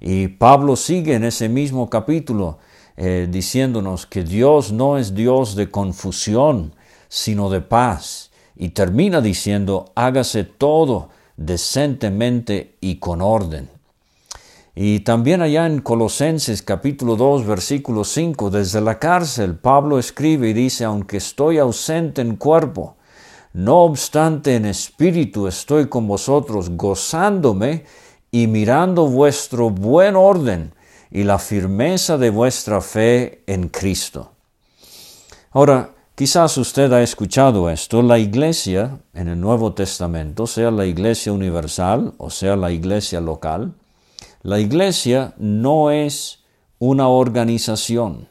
y 0.00 0.28
Pablo 0.28 0.76
sigue 0.76 1.14
en 1.14 1.24
ese 1.24 1.48
mismo 1.48 1.90
capítulo 1.90 2.58
eh, 2.96 3.28
diciéndonos 3.30 4.06
que 4.06 4.24
Dios 4.24 4.72
no 4.72 4.96
es 4.96 5.14
Dios 5.14 5.54
de 5.54 5.70
confusión, 5.70 6.74
sino 7.08 7.50
de 7.50 7.60
paz. 7.60 8.30
Y 8.56 8.70
termina 8.70 9.20
diciendo, 9.20 9.92
hágase 9.94 10.44
todo 10.44 11.10
decentemente 11.36 12.76
y 12.80 12.96
con 12.96 13.20
orden. 13.20 13.68
Y 14.74 15.00
también 15.00 15.42
allá 15.42 15.66
en 15.66 15.80
Colosenses 15.80 16.62
capítulo 16.62 17.16
2 17.16 17.46
versículo 17.46 18.04
5, 18.04 18.50
desde 18.50 18.80
la 18.80 18.98
cárcel, 18.98 19.56
Pablo 19.56 19.98
escribe 19.98 20.50
y 20.50 20.52
dice, 20.52 20.84
aunque 20.84 21.18
estoy 21.18 21.58
ausente 21.58 22.22
en 22.22 22.36
cuerpo, 22.36 22.96
no 23.52 23.82
obstante 23.82 24.54
en 24.54 24.64
espíritu 24.64 25.48
estoy 25.48 25.88
con 25.88 26.06
vosotros, 26.06 26.70
gozándome 26.70 27.84
y 28.30 28.46
mirando 28.46 29.06
vuestro 29.06 29.70
buen 29.70 30.14
orden 30.14 30.72
y 31.10 31.24
la 31.24 31.38
firmeza 31.38 32.16
de 32.16 32.30
vuestra 32.30 32.80
fe 32.80 33.42
en 33.46 33.68
Cristo. 33.68 34.32
Ahora, 35.50 35.90
quizás 36.14 36.56
usted 36.58 36.92
ha 36.92 37.02
escuchado 37.02 37.68
esto, 37.68 38.02
la 38.02 38.18
iglesia 38.18 39.00
en 39.14 39.26
el 39.26 39.40
Nuevo 39.40 39.72
Testamento, 39.72 40.46
sea 40.46 40.70
la 40.70 40.86
iglesia 40.86 41.32
universal 41.32 42.14
o 42.18 42.30
sea 42.30 42.54
la 42.54 42.70
iglesia 42.70 43.20
local, 43.20 43.74
la 44.42 44.60
iglesia 44.60 45.34
no 45.38 45.90
es 45.90 46.44
una 46.78 47.08
organización. 47.08 48.29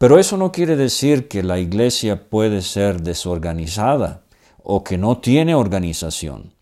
Pero 0.00 0.18
eso 0.18 0.38
no 0.38 0.50
quiere 0.50 0.76
decir 0.76 1.28
que 1.28 1.42
la 1.42 1.58
iglesia 1.58 2.30
puede 2.30 2.62
ser 2.62 3.02
desorganizada 3.02 4.22
o 4.62 4.82
que 4.82 4.96
no 4.96 5.18
tiene 5.18 5.54
organización. 5.54 6.54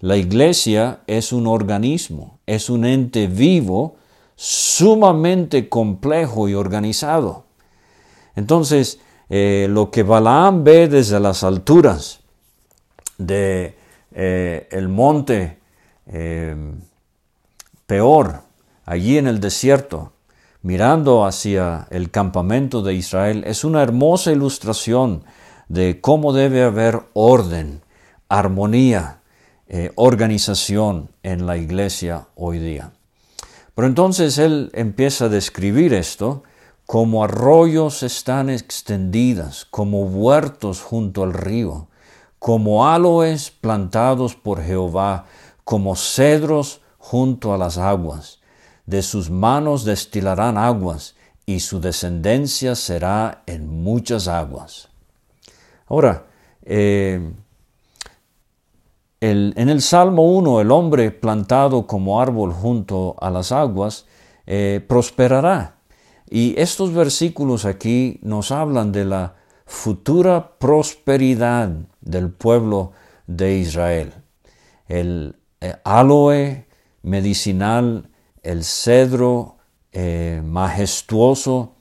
La 0.00 0.18
iglesia 0.18 1.00
es 1.06 1.32
un 1.32 1.46
organismo, 1.46 2.38
es 2.44 2.68
un 2.68 2.84
ente 2.84 3.28
vivo 3.28 3.96
sumamente 4.34 5.70
complejo 5.70 6.50
y 6.50 6.54
organizado. 6.54 7.44
Entonces, 8.34 9.00
eh, 9.30 9.68
lo 9.70 9.90
que 9.90 10.02
Balaam 10.02 10.62
ve 10.62 10.86
desde 10.86 11.18
las 11.18 11.44
alturas 11.44 12.20
de 13.16 13.74
eh, 14.12 14.68
el 14.70 14.88
monte 14.88 15.60
peor, 17.86 18.42
allí 18.84 19.16
en 19.16 19.28
el 19.28 19.40
desierto, 19.40 20.12
mirando 20.66 21.24
hacia 21.24 21.86
el 21.90 22.10
campamento 22.10 22.82
de 22.82 22.94
Israel, 22.94 23.44
es 23.46 23.62
una 23.62 23.84
hermosa 23.84 24.32
ilustración 24.32 25.22
de 25.68 26.00
cómo 26.00 26.32
debe 26.32 26.64
haber 26.64 27.02
orden, 27.12 27.82
armonía, 28.28 29.20
eh, 29.68 29.92
organización 29.94 31.08
en 31.22 31.46
la 31.46 31.56
iglesia 31.56 32.26
hoy 32.34 32.58
día. 32.58 32.90
Pero 33.76 33.86
entonces 33.86 34.38
él 34.38 34.72
empieza 34.74 35.26
a 35.26 35.28
describir 35.28 35.94
esto 35.94 36.42
como 36.84 37.22
arroyos 37.22 38.02
están 38.02 38.50
extendidas, 38.50 39.66
como 39.66 40.00
huertos 40.00 40.82
junto 40.82 41.22
al 41.22 41.32
río, 41.32 41.86
como 42.40 42.88
aloes 42.88 43.52
plantados 43.52 44.34
por 44.34 44.64
Jehová, 44.64 45.26
como 45.62 45.94
cedros 45.94 46.80
junto 46.98 47.54
a 47.54 47.56
las 47.56 47.78
aguas 47.78 48.40
de 48.86 49.02
sus 49.02 49.30
manos 49.30 49.84
destilarán 49.84 50.56
aguas, 50.56 51.14
y 51.44 51.60
su 51.60 51.80
descendencia 51.80 52.74
será 52.74 53.42
en 53.46 53.68
muchas 53.68 54.26
aguas. 54.26 54.88
Ahora, 55.86 56.26
eh, 56.62 57.32
en 59.20 59.68
el 59.68 59.80
Salmo 59.80 60.24
1, 60.36 60.60
el 60.60 60.70
hombre 60.70 61.10
plantado 61.10 61.86
como 61.86 62.20
árbol 62.20 62.52
junto 62.52 63.16
a 63.20 63.30
las 63.30 63.52
aguas 63.52 64.06
eh, 64.46 64.84
prosperará. 64.86 65.76
Y 66.28 66.54
estos 66.60 66.92
versículos 66.92 67.64
aquí 67.64 68.18
nos 68.22 68.50
hablan 68.50 68.92
de 68.92 69.04
la 69.04 69.34
futura 69.64 70.58
prosperidad 70.58 71.70
del 72.00 72.30
pueblo 72.30 72.92
de 73.26 73.58
Israel. 73.58 74.14
El 74.88 75.36
eh, 75.60 75.74
aloe 75.84 76.66
medicinal 77.02 78.08
el 78.46 78.64
cedro 78.64 79.56
eh, 79.92 80.40
majestuoso 80.44 81.72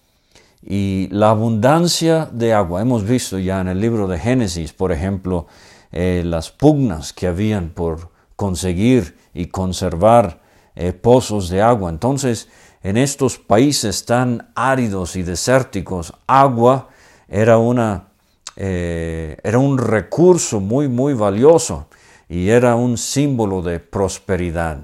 y 0.63 1.07
la 1.11 1.29
abundancia 1.29 2.27
de 2.31 2.53
agua. 2.53 2.81
Hemos 2.81 3.03
visto 3.03 3.37
ya 3.37 3.61
en 3.61 3.67
el 3.67 3.79
libro 3.79 4.07
de 4.07 4.17
Génesis, 4.17 4.73
por 4.73 4.91
ejemplo, 4.91 5.45
eh, 5.91 6.23
las 6.25 6.49
pugnas 6.49 7.13
que 7.13 7.27
habían 7.27 7.69
por 7.69 8.09
conseguir 8.35 9.15
y 9.33 9.47
conservar 9.47 10.41
eh, 10.75 10.91
pozos 10.91 11.49
de 11.49 11.61
agua. 11.61 11.89
Entonces, 11.91 12.49
en 12.81 12.97
estos 12.97 13.37
países 13.37 14.05
tan 14.05 14.49
áridos 14.55 15.15
y 15.15 15.23
desérticos, 15.23 16.13
agua 16.27 16.89
era, 17.27 17.57
una, 17.57 18.09
era 18.55 19.57
un 19.57 19.77
recurso 19.77 20.59
muy, 20.59 20.87
muy 20.87 21.13
valioso 21.13 21.87
y 22.29 22.49
era 22.49 22.75
un 22.75 22.97
símbolo 22.97 23.61
de 23.61 23.79
prosperidad. 23.79 24.83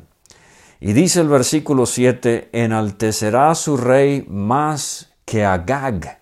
Y 0.84 0.94
dice 0.94 1.22
el 1.22 1.28
versículo 1.28 1.86
7, 1.86 2.50
enaltecerá 2.54 3.54
su 3.54 3.78
rey 3.78 4.26
más 4.28 5.12
que 5.26 5.46
Agag. 5.46 6.20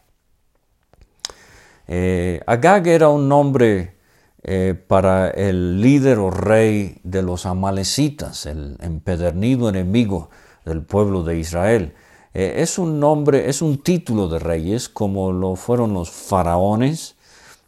Eh, 1.88 2.42
Agag 2.46 2.86
era 2.86 3.08
un 3.08 3.30
nombre 3.30 3.96
eh, 4.44 4.76
para 4.86 5.30
el 5.30 5.80
líder 5.80 6.20
o 6.20 6.30
rey 6.30 7.00
de 7.04 7.22
los 7.22 7.46
amalecitas, 7.46 8.46
el 8.48 8.76
empedernido 8.82 9.70
enemigo 9.70 10.30
del 10.66 10.82
pueblo 10.84 11.24
de 11.24 11.40
Israel. 11.40 11.94
Eh, 12.34 12.56
es 12.58 12.78
un 12.78 13.00
nombre, 13.00 13.50
es 13.50 13.62
un 13.62 13.82
título 13.82 14.28
de 14.28 14.40
reyes 14.40 14.90
como 14.90 15.32
lo 15.32 15.56
fueron 15.56 15.94
los 15.94 16.12
faraones 16.12 17.16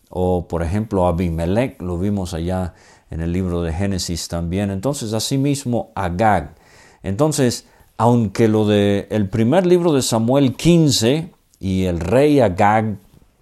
o 0.09 0.45
por 0.45 0.61
ejemplo 0.61 1.07
Abimelech, 1.07 1.81
lo 1.81 1.97
vimos 1.97 2.33
allá 2.33 2.73
en 3.09 3.21
el 3.21 3.31
libro 3.31 3.61
de 3.63 3.71
Génesis 3.71 4.27
también. 4.27 4.71
Entonces 4.71 5.13
asimismo 5.13 5.93
Agag 5.95 6.59
entonces, 7.03 7.65
aunque 7.97 8.47
lo 8.47 8.65
de 8.65 9.07
el 9.09 9.29
primer 9.29 9.65
libro 9.65 9.93
de 9.93 10.01
Samuel 10.01 10.55
15 10.55 11.31
y 11.59 11.85
el 11.85 11.99
rey 11.99 12.39
Agag 12.39 12.95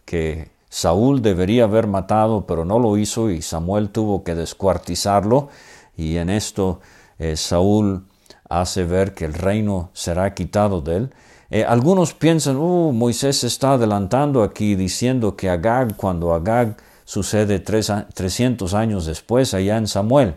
que 0.05 0.49
Saúl 0.69 1.21
debería 1.21 1.63
haber 1.63 1.87
matado, 1.87 2.45
pero 2.45 2.65
no 2.65 2.79
lo 2.79 2.97
hizo 2.97 3.29
y 3.29 3.41
Samuel 3.41 3.89
tuvo 3.89 4.23
que 4.23 4.35
descuartizarlo 4.35 5.49
y 5.97 6.17
en 6.17 6.29
esto 6.29 6.79
eh, 7.17 7.35
Saúl 7.35 8.05
hace 8.49 8.83
ver 8.83 9.13
que 9.13 9.25
el 9.25 9.33
reino 9.33 9.89
será 9.93 10.33
quitado 10.33 10.81
de 10.81 10.97
él. 10.97 11.09
Eh, 11.51 11.65
algunos 11.65 12.13
piensan, 12.13 12.57
uh, 12.57 12.91
Moisés 12.91 13.43
está 13.43 13.73
adelantando 13.73 14.43
aquí 14.43 14.75
diciendo 14.75 15.35
que 15.35 15.49
Agag, 15.49 15.95
cuando 15.95 16.33
Agag 16.33 16.77
sucede 17.05 17.59
tres, 17.59 17.91
300 18.13 18.73
años 18.73 19.05
después, 19.07 19.53
allá 19.53 19.77
en 19.77 19.87
Samuel. 19.87 20.35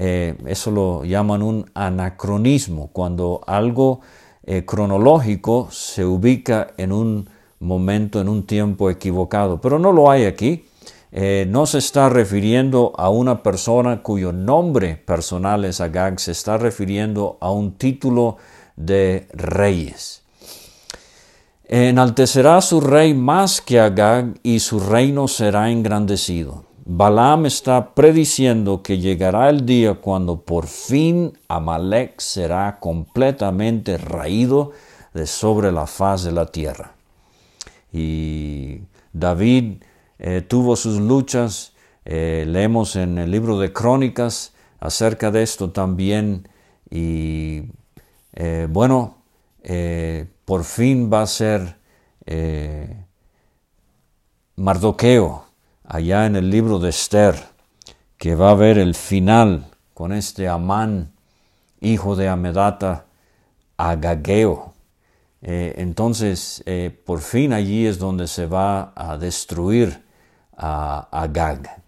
Eh, 0.00 0.36
eso 0.46 0.70
lo 0.70 1.04
llaman 1.04 1.42
un 1.42 1.68
anacronismo, 1.74 2.90
cuando 2.92 3.40
algo 3.48 4.00
eh, 4.44 4.64
cronológico 4.64 5.68
se 5.72 6.04
ubica 6.04 6.68
en 6.76 6.92
un 6.92 7.28
momento, 7.58 8.20
en 8.20 8.28
un 8.28 8.46
tiempo 8.46 8.90
equivocado. 8.90 9.60
Pero 9.60 9.80
no 9.80 9.90
lo 9.90 10.08
hay 10.08 10.26
aquí. 10.26 10.66
Eh, 11.10 11.46
no 11.48 11.66
se 11.66 11.78
está 11.78 12.08
refiriendo 12.08 12.92
a 12.96 13.08
una 13.10 13.42
persona 13.42 14.00
cuyo 14.00 14.30
nombre 14.30 14.94
personal 14.94 15.64
es 15.64 15.80
Agag, 15.80 16.20
se 16.20 16.30
está 16.30 16.58
refiriendo 16.58 17.36
a 17.40 17.50
un 17.50 17.72
título 17.72 18.36
de 18.76 19.26
reyes. 19.32 20.22
Enaltecerá 21.64 22.60
su 22.60 22.80
rey 22.80 23.14
más 23.14 23.60
que 23.60 23.80
Agag 23.80 24.38
y 24.44 24.60
su 24.60 24.78
reino 24.78 25.26
será 25.26 25.72
engrandecido. 25.72 26.67
Balaam 26.90 27.44
está 27.44 27.94
prediciendo 27.94 28.82
que 28.82 28.96
llegará 28.96 29.50
el 29.50 29.66
día 29.66 29.96
cuando 29.96 30.40
por 30.40 30.66
fin 30.66 31.38
Amalek 31.46 32.18
será 32.18 32.78
completamente 32.80 33.98
raído 33.98 34.72
de 35.12 35.26
sobre 35.26 35.70
la 35.70 35.86
faz 35.86 36.24
de 36.24 36.32
la 36.32 36.46
tierra. 36.46 36.94
Y 37.92 38.80
David 39.12 39.82
eh, 40.18 40.40
tuvo 40.40 40.76
sus 40.76 40.98
luchas, 40.98 41.74
eh, 42.06 42.46
leemos 42.48 42.96
en 42.96 43.18
el 43.18 43.30
libro 43.30 43.58
de 43.58 43.70
Crónicas 43.70 44.54
acerca 44.80 45.30
de 45.30 45.42
esto 45.42 45.70
también, 45.70 46.48
y 46.88 47.64
eh, 48.32 48.66
bueno, 48.70 49.18
por 50.46 50.64
fin 50.64 51.12
va 51.12 51.20
a 51.20 51.26
ser 51.26 51.76
Mardoqueo 54.56 55.47
allá 55.88 56.26
en 56.26 56.36
el 56.36 56.50
libro 56.50 56.78
de 56.78 56.90
Esther, 56.90 57.34
que 58.18 58.34
va 58.34 58.50
a 58.50 58.54
ver 58.54 58.76
el 58.76 58.94
final 58.94 59.66
con 59.94 60.12
este 60.12 60.46
Amán, 60.46 61.12
hijo 61.80 62.14
de 62.14 62.28
Amedata, 62.28 63.06
Agageo. 63.78 64.74
Eh, 65.40 65.76
entonces, 65.78 66.62
eh, 66.66 66.94
por 67.06 67.20
fin 67.20 67.54
allí 67.54 67.86
es 67.86 67.98
donde 67.98 68.26
se 68.26 68.44
va 68.44 68.92
a 68.94 69.16
destruir 69.16 70.04
a 70.56 71.08
Agag. 71.10 71.82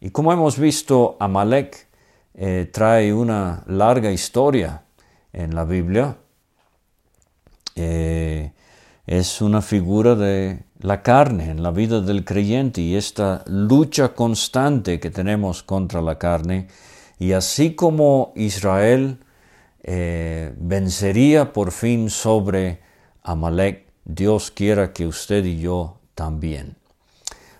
Y 0.00 0.10
como 0.10 0.32
hemos 0.32 0.58
visto, 0.58 1.18
Amalek 1.20 1.88
eh, 2.34 2.70
trae 2.72 3.12
una 3.12 3.64
larga 3.66 4.10
historia 4.10 4.82
en 5.32 5.54
la 5.54 5.64
Biblia. 5.64 6.16
es 9.06 9.40
una 9.40 9.60
figura 9.60 10.14
de 10.14 10.62
la 10.80 11.02
carne 11.02 11.50
en 11.50 11.62
la 11.62 11.70
vida 11.70 12.00
del 12.00 12.24
creyente 12.24 12.80
y 12.80 12.96
esta 12.96 13.44
lucha 13.46 14.14
constante 14.14 14.98
que 14.98 15.10
tenemos 15.10 15.62
contra 15.62 16.00
la 16.00 16.18
carne. 16.18 16.68
Y 17.18 17.32
así 17.32 17.74
como 17.74 18.32
Israel 18.34 19.18
eh, 19.82 20.54
vencería 20.58 21.52
por 21.52 21.72
fin 21.72 22.10
sobre 22.10 22.80
Amalek, 23.22 23.86
Dios 24.04 24.50
quiera 24.50 24.92
que 24.92 25.06
usted 25.06 25.44
y 25.44 25.60
yo 25.60 25.98
también. 26.14 26.76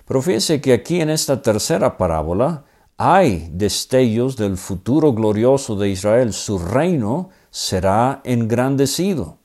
Pero 0.07 0.23
que 0.23 0.73
aquí 0.73 1.01
en 1.01 1.11
esta 1.11 1.41
tercera 1.41 1.97
parábola 1.97 2.65
hay 2.97 3.49
destellos 3.53 4.37
del 4.37 4.57
futuro 4.57 5.13
glorioso 5.13 5.77
de 5.77 5.89
Israel. 5.89 6.33
Su 6.33 6.59
reino 6.59 7.31
será 7.51 8.21
engrandecido. 8.25 9.39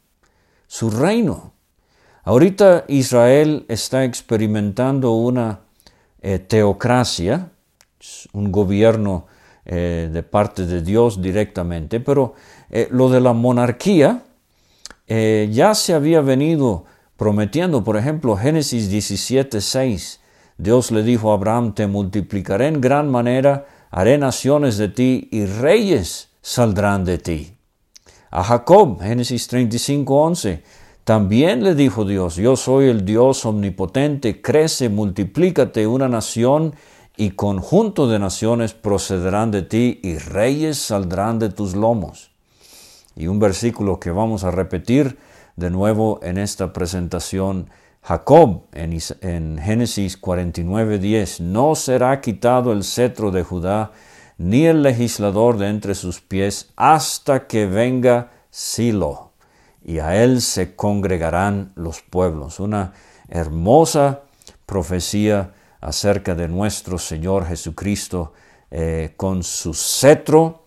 Su 0.67 0.89
reino. 0.89 1.54
Ahorita 2.25 2.85
Israel 2.87 3.65
está 3.67 4.03
experimentando 4.03 5.11
una 5.11 5.59
eh, 6.23 6.39
teocracia, 6.39 7.51
un 8.33 8.51
gobierno 8.51 9.27
eh, 9.63 10.09
de 10.11 10.23
parte 10.23 10.65
de 10.65 10.81
Dios 10.81 11.21
directamente, 11.21 11.99
pero 11.99 12.33
eh, 12.71 12.87
lo 12.89 13.09
de 13.09 13.21
la 13.21 13.33
monarquía 13.33 14.23
ya 15.07 15.75
se 15.75 15.93
había 15.93 16.21
venido 16.21 16.85
prometiendo, 17.15 17.83
por 17.83 17.95
ejemplo, 17.95 18.35
Génesis 18.35 18.89
17, 18.89 19.61
6. 19.61 20.19
Dios 20.57 20.89
le 20.89 21.03
dijo 21.03 21.29
a 21.29 21.35
Abraham, 21.35 21.75
te 21.75 21.85
multiplicaré 21.85 22.69
en 22.69 22.81
gran 22.81 23.11
manera, 23.11 23.67
haré 23.91 24.17
naciones 24.17 24.77
de 24.79 24.89
ti 24.89 25.29
y 25.31 25.45
reyes 25.45 26.29
saldrán 26.41 27.05
de 27.05 27.19
ti. 27.19 27.53
A 28.31 28.43
Jacob, 28.43 28.99
Génesis 28.99 29.47
35, 29.47 30.23
11, 30.23 30.63
también 31.05 31.63
le 31.63 31.75
dijo 31.75 32.03
Dios, 32.03 32.35
yo 32.35 32.55
soy 32.55 32.89
el 32.89 33.05
Dios 33.05 33.45
omnipotente, 33.45 34.41
crece, 34.41 34.89
multiplícate 34.89 35.85
una 35.85 36.09
nación 36.09 36.73
y 37.15 37.29
conjunto 37.31 38.07
de 38.07 38.17
naciones 38.17 38.73
procederán 38.73 39.51
de 39.51 39.61
ti 39.61 39.99
y 40.01 40.17
reyes 40.17 40.79
saldrán 40.79 41.37
de 41.37 41.49
tus 41.49 41.75
lomos. 41.75 42.31
Y 43.15 43.27
un 43.27 43.39
versículo 43.39 43.99
que 43.99 44.09
vamos 44.09 44.43
a 44.43 44.49
repetir 44.49 45.19
de 45.55 45.69
nuevo 45.69 46.19
en 46.23 46.39
esta 46.39 46.73
presentación, 46.73 47.69
Jacob 48.01 48.63
en, 48.73 48.97
en 49.21 49.59
Génesis 49.59 50.19
49:10, 50.19 51.39
no 51.39 51.75
será 51.75 52.19
quitado 52.19 52.73
el 52.73 52.83
cetro 52.83 53.29
de 53.29 53.43
Judá, 53.43 53.91
ni 54.39 54.65
el 54.65 54.81
legislador 54.81 55.59
de 55.59 55.69
entre 55.69 55.93
sus 55.93 56.19
pies, 56.19 56.73
hasta 56.75 57.45
que 57.45 57.67
venga 57.67 58.31
Silo, 58.49 59.24
y 59.85 59.99
a 59.99 60.21
él 60.23 60.41
se 60.41 60.75
congregarán 60.75 61.71
los 61.75 62.01
pueblos. 62.01 62.59
Una 62.59 62.93
hermosa 63.29 64.21
profecía 64.65 65.53
acerca 65.79 66.33
de 66.33 66.47
nuestro 66.47 66.97
Señor 66.97 67.45
Jesucristo 67.45 68.33
eh, 68.71 69.13
con 69.15 69.43
su 69.43 69.75
cetro 69.75 70.63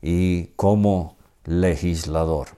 y 0.00 0.44
como 0.54 1.16
legislador. 1.44 2.48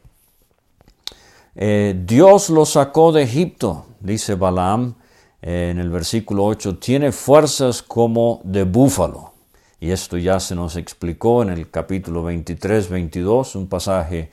Eh, 1.57 1.99
Dios 2.05 2.51
lo 2.51 2.67
sacó 2.67 3.11
de 3.11 3.23
Egipto, 3.23 3.87
dice 4.01 4.35
Balaam 4.35 4.95
eh, 5.41 5.71
en 5.71 5.79
el 5.79 5.89
versículo 5.89 6.45
8, 6.45 6.77
tiene 6.77 7.13
fuerzas 7.13 7.83
como 7.83 8.43
de 8.45 8.65
búfalo. 8.65 9.33
Y 9.81 9.91
esto 9.91 10.19
ya 10.19 10.39
se 10.39 10.55
nos 10.55 10.77
explicó 10.77 11.43
en 11.43 11.49
el 11.49 11.71
capítulo 11.71 12.23
23, 12.25 12.91
22, 12.91 13.55
un 13.55 13.69
pasaje 13.69 14.31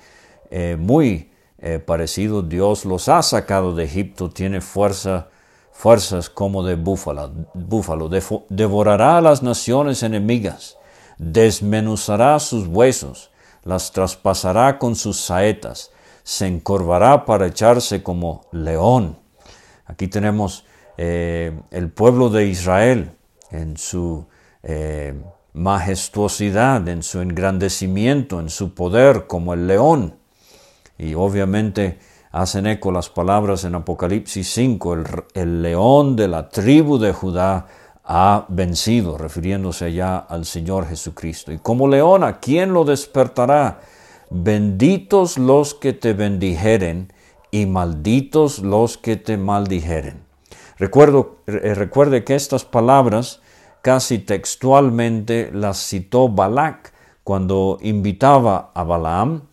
muy 0.78 1.30
parecido. 1.86 2.42
Dios 2.42 2.86
los 2.86 3.10
ha 3.10 3.22
sacado 3.22 3.74
de 3.74 3.86
Egipto, 3.86 4.30
tiene 4.30 4.62
fuerza 4.62 5.30
fuerzas 5.76 6.30
como 6.30 6.64
de 6.64 6.76
búfalo, 6.76 7.32
búfalo, 7.54 8.10
devorará 8.50 9.18
a 9.18 9.22
las 9.22 9.44
naciones 9.44 10.04
enemigas, 10.04 10.78
desmenuzará 11.18 12.40
sus 12.40 12.66
huesos, 12.68 13.30
las 13.64 13.92
traspasará 13.92 14.80
con 14.80 14.96
sus 14.96 15.20
saetas, 15.20 15.92
se 16.24 16.48
encorvará 16.48 17.26
para 17.26 17.48
echarse 17.48 18.02
como 18.02 18.46
león. 18.54 19.20
Aquí 19.86 20.08
tenemos 20.08 20.66
eh, 20.98 21.60
el 21.72 21.90
pueblo 21.92 22.30
de 22.30 22.48
Israel 22.48 23.12
en 23.52 23.76
su 23.76 24.28
eh, 24.64 25.14
majestuosidad, 25.54 26.88
en 26.88 27.04
su 27.04 27.20
engrandecimiento, 27.20 28.40
en 28.40 28.50
su 28.50 28.74
poder 28.74 29.28
como 29.28 29.54
el 29.54 29.68
león. 29.68 30.16
Y 30.98 31.14
obviamente 31.14 32.00
hacen 32.32 32.68
eco 32.68 32.92
las 32.92 33.10
palabras 33.10 33.64
en 33.64 33.76
Apocalipsis 33.76 34.52
5, 34.54 34.98
el, 35.34 35.62
león 35.62 36.16
de 36.16 36.28
la 36.28 36.50
tribu 36.50 36.98
de 36.98 37.14
Judá 37.14 37.68
ha 38.04 38.46
vencido, 38.50 39.18
refiriéndose 39.18 39.94
ya 39.94 40.18
al 40.18 40.46
Señor 40.46 40.88
Jesucristo. 40.88 41.52
Y 41.52 41.58
como 41.58 41.88
león, 41.88 42.24
¿a 42.24 42.40
quién 42.40 42.74
lo 42.74 42.84
despertará? 42.84 43.80
Benditos 44.30 45.38
los 45.38 45.74
que 45.74 45.94
te 45.94 46.14
bendijeren 46.14 47.12
y 47.52 47.66
malditos 47.66 48.60
los 48.60 48.98
que 48.98 49.16
te 49.16 49.38
maldijeren. 49.38 50.24
Recuerdo, 50.78 51.38
eh, 51.48 51.74
recuerde 51.74 52.24
que 52.24 52.36
estas 52.36 52.66
palabras 52.66 53.42
casi 53.82 54.20
textualmente 54.20 55.52
las 55.54 55.78
citó 55.78 56.28
Balak 56.28 56.92
cuando 57.24 57.78
invitaba 57.82 58.72
a 58.74 58.84
Balaam 58.84 59.44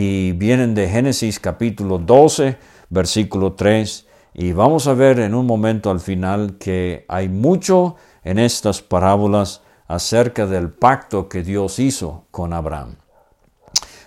y 0.00 0.30
vienen 0.30 0.76
de 0.76 0.88
Génesis 0.88 1.40
capítulo 1.40 1.98
12, 1.98 2.56
versículo 2.88 3.54
3. 3.54 4.06
Y 4.32 4.52
vamos 4.52 4.86
a 4.86 4.94
ver 4.94 5.18
en 5.18 5.34
un 5.34 5.44
momento 5.44 5.90
al 5.90 5.98
final 5.98 6.56
que 6.56 7.04
hay 7.08 7.28
mucho 7.28 7.96
en 8.22 8.38
estas 8.38 8.80
parábolas 8.80 9.60
acerca 9.88 10.46
del 10.46 10.70
pacto 10.70 11.28
que 11.28 11.42
Dios 11.42 11.80
hizo 11.80 12.26
con 12.30 12.52
Abraham. 12.52 12.94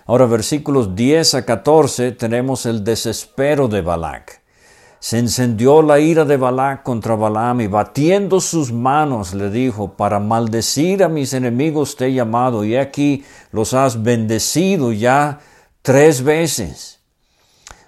Ahora, 0.06 0.24
versículos 0.24 0.96
10 0.96 1.34
a 1.34 1.44
14 1.44 2.12
tenemos 2.12 2.64
el 2.64 2.82
desespero 2.84 3.68
de 3.68 3.82
Balac. 3.82 4.40
Se 4.98 5.18
encendió 5.18 5.82
la 5.82 6.00
ira 6.00 6.24
de 6.24 6.38
Balac 6.38 6.84
contra 6.84 7.16
Balaam 7.16 7.60
y 7.60 7.66
batiendo 7.66 8.40
sus 8.40 8.72
manos 8.72 9.34
le 9.34 9.50
dijo, 9.50 9.92
para 9.92 10.20
maldecir 10.20 11.04
a 11.04 11.10
mis 11.10 11.34
enemigos 11.34 11.96
te 11.96 12.06
he 12.06 12.14
llamado 12.14 12.64
y 12.64 12.76
aquí 12.76 13.24
los 13.50 13.74
has 13.74 14.02
bendecido 14.02 14.90
ya 14.90 15.40
tres 15.82 16.22
veces, 16.22 17.00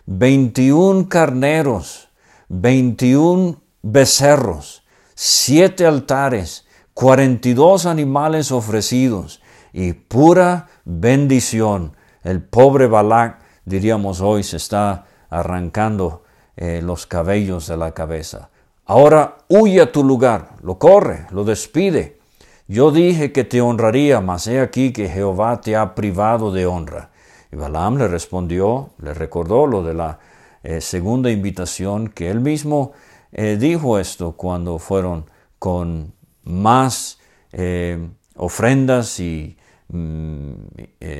21 0.06 1.08
carneros, 1.08 2.08
21 2.48 3.60
becerros, 3.82 4.84
siete 5.14 5.86
altares, 5.86 6.66
42 6.94 7.86
animales 7.86 8.52
ofrecidos 8.52 9.40
y 9.72 9.92
pura 9.92 10.68
bendición. 10.84 11.96
El 12.22 12.42
pobre 12.42 12.86
Balak, 12.86 13.40
diríamos 13.64 14.20
hoy, 14.20 14.42
se 14.42 14.56
está 14.56 15.06
arrancando 15.30 16.24
eh, 16.56 16.80
los 16.82 17.06
cabellos 17.06 17.66
de 17.66 17.76
la 17.76 17.92
cabeza. 17.92 18.50
Ahora 18.86 19.38
huye 19.48 19.80
a 19.80 19.90
tu 19.90 20.04
lugar, 20.04 20.56
lo 20.62 20.78
corre, 20.78 21.26
lo 21.30 21.44
despide. 21.44 22.18
Yo 22.66 22.90
dije 22.90 23.32
que 23.32 23.44
te 23.44 23.60
honraría, 23.60 24.20
mas 24.20 24.46
he 24.46 24.60
aquí 24.60 24.92
que 24.92 25.08
Jehová 25.08 25.60
te 25.60 25.76
ha 25.76 25.94
privado 25.94 26.52
de 26.52 26.66
honra. 26.66 27.10
Y 27.54 27.56
Balaam 27.56 27.98
le 27.98 28.08
respondió, 28.08 28.90
le 28.98 29.14
recordó 29.14 29.68
lo 29.68 29.84
de 29.84 29.94
la 29.94 30.18
eh, 30.64 30.80
segunda 30.80 31.30
invitación, 31.30 32.08
que 32.08 32.28
él 32.28 32.40
mismo 32.40 32.90
eh, 33.30 33.56
dijo 33.56 34.00
esto 34.00 34.32
cuando 34.32 34.80
fueron 34.80 35.30
con 35.60 36.14
más 36.42 37.20
eh, 37.52 38.08
ofrendas 38.34 39.20
y 39.20 39.56
mm, 39.86 40.52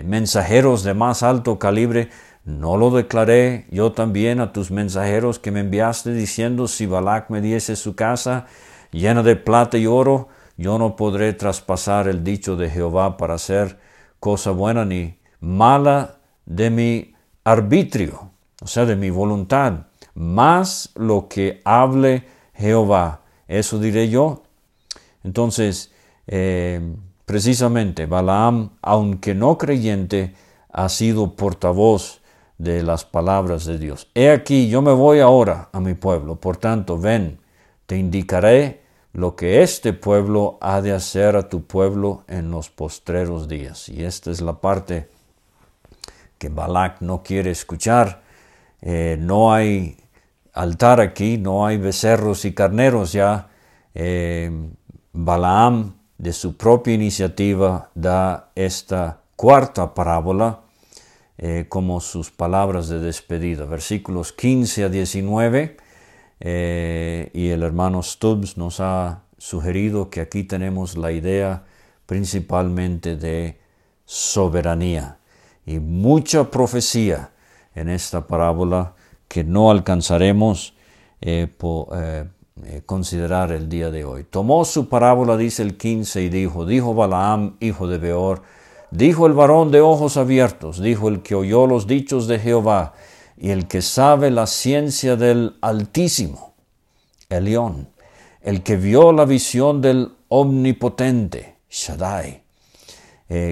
mensajeros 0.06 0.82
de 0.82 0.94
más 0.94 1.22
alto 1.22 1.60
calibre. 1.60 2.10
No 2.44 2.76
lo 2.76 2.90
declaré 2.90 3.66
yo 3.70 3.92
también 3.92 4.40
a 4.40 4.52
tus 4.52 4.72
mensajeros 4.72 5.38
que 5.38 5.52
me 5.52 5.60
enviaste 5.60 6.12
diciendo, 6.12 6.66
si 6.66 6.86
Balac 6.86 7.30
me 7.30 7.42
diese 7.42 7.76
su 7.76 7.94
casa 7.94 8.46
llena 8.90 9.22
de 9.22 9.36
plata 9.36 9.78
y 9.78 9.86
oro, 9.86 10.26
yo 10.56 10.78
no 10.78 10.96
podré 10.96 11.32
traspasar 11.32 12.08
el 12.08 12.24
dicho 12.24 12.56
de 12.56 12.70
Jehová 12.70 13.18
para 13.18 13.34
hacer 13.34 13.78
cosa 14.18 14.50
buena 14.50 14.84
ni 14.84 15.16
mala 15.38 16.16
de 16.46 16.70
mi 16.70 17.14
arbitrio, 17.44 18.30
o 18.62 18.66
sea, 18.66 18.86
de 18.86 18.96
mi 18.96 19.10
voluntad, 19.10 19.86
más 20.14 20.90
lo 20.94 21.28
que 21.28 21.60
hable 21.64 22.24
Jehová. 22.54 23.22
Eso 23.48 23.78
diré 23.78 24.08
yo. 24.08 24.42
Entonces, 25.22 25.92
eh, 26.26 26.80
precisamente, 27.24 28.06
Balaam, 28.06 28.70
aunque 28.82 29.34
no 29.34 29.58
creyente, 29.58 30.34
ha 30.72 30.88
sido 30.88 31.36
portavoz 31.36 32.20
de 32.58 32.82
las 32.82 33.04
palabras 33.04 33.64
de 33.64 33.78
Dios. 33.78 34.08
He 34.14 34.30
aquí, 34.30 34.68
yo 34.68 34.82
me 34.82 34.92
voy 34.92 35.20
ahora 35.20 35.68
a 35.72 35.80
mi 35.80 35.94
pueblo, 35.94 36.36
por 36.36 36.56
tanto, 36.56 36.98
ven, 36.98 37.40
te 37.86 37.96
indicaré 37.96 38.82
lo 39.12 39.36
que 39.36 39.62
este 39.62 39.92
pueblo 39.92 40.58
ha 40.60 40.80
de 40.80 40.92
hacer 40.92 41.36
a 41.36 41.48
tu 41.48 41.64
pueblo 41.64 42.24
en 42.26 42.50
los 42.50 42.70
postreros 42.70 43.48
días. 43.48 43.88
Y 43.88 44.04
esta 44.04 44.30
es 44.30 44.40
la 44.40 44.60
parte 44.60 45.08
que 46.38 46.48
Balak 46.48 47.00
no 47.00 47.22
quiere 47.22 47.50
escuchar. 47.50 48.22
Eh, 48.80 49.16
no 49.18 49.52
hay 49.52 49.96
altar 50.52 51.00
aquí, 51.00 51.38
no 51.38 51.66
hay 51.66 51.78
becerros 51.78 52.44
y 52.44 52.52
carneros 52.52 53.12
ya. 53.12 53.48
Eh, 53.94 54.50
Balaam, 55.12 55.94
de 56.18 56.32
su 56.32 56.56
propia 56.56 56.94
iniciativa, 56.94 57.90
da 57.94 58.50
esta 58.54 59.20
cuarta 59.36 59.94
parábola 59.94 60.60
eh, 61.38 61.66
como 61.68 62.00
sus 62.00 62.30
palabras 62.30 62.88
de 62.88 62.98
despedida. 63.00 63.64
Versículos 63.64 64.32
15 64.32 64.84
a 64.84 64.88
19. 64.88 65.76
y 66.40 67.48
el 67.48 67.62
hermano 67.62 68.02
Stubbs 68.02 68.58
nos 68.58 68.80
ha 68.80 69.22
sugerido 69.38 70.10
que 70.10 70.20
aquí 70.20 70.42
tenemos 70.44 70.96
la 70.96 71.10
idea 71.12 71.64
principalmente 72.06 73.16
de 73.16 73.58
soberanía 74.04 75.18
y 75.66 75.78
mucha 75.78 76.50
profecía 76.50 77.30
en 77.74 77.88
esta 77.88 78.26
parábola 78.26 78.94
que 79.28 79.44
no 79.44 79.70
alcanzaremos 79.70 80.74
eh, 81.20 81.48
eh, 81.92 82.24
eh, 82.64 82.82
considerar 82.86 83.50
el 83.50 83.68
día 83.68 83.90
de 83.90 84.04
hoy. 84.04 84.24
Tomó 84.24 84.64
su 84.64 84.88
parábola, 84.88 85.36
dice 85.36 85.62
el 85.62 85.76
15, 85.76 86.22
y 86.22 86.28
dijo, 86.28 86.66
dijo 86.66 86.94
Balaam, 86.94 87.56
hijo 87.60 87.88
de 87.88 87.98
Beor, 87.98 88.42
dijo 88.90 89.26
el 89.26 89.32
varón 89.32 89.70
de 89.70 89.80
ojos 89.80 90.16
abiertos, 90.16 90.80
dijo 90.80 91.08
el 91.08 91.22
que 91.22 91.34
oyó 91.34 91.66
los 91.66 91.86
dichos 91.86 92.28
de 92.28 92.38
Jehová, 92.38 92.92
y 93.36 93.50
el 93.50 93.66
que 93.66 93.82
sabe 93.82 94.30
la 94.30 94.46
ciencia 94.46 95.16
del 95.16 95.56
Altísimo, 95.60 96.54
Elión, 97.28 97.88
el 98.40 98.62
que 98.62 98.76
vio 98.76 99.12
la 99.12 99.24
visión 99.24 99.80
del 99.80 100.12
Omnipotente, 100.28 101.56
Shaddai, 101.68 102.42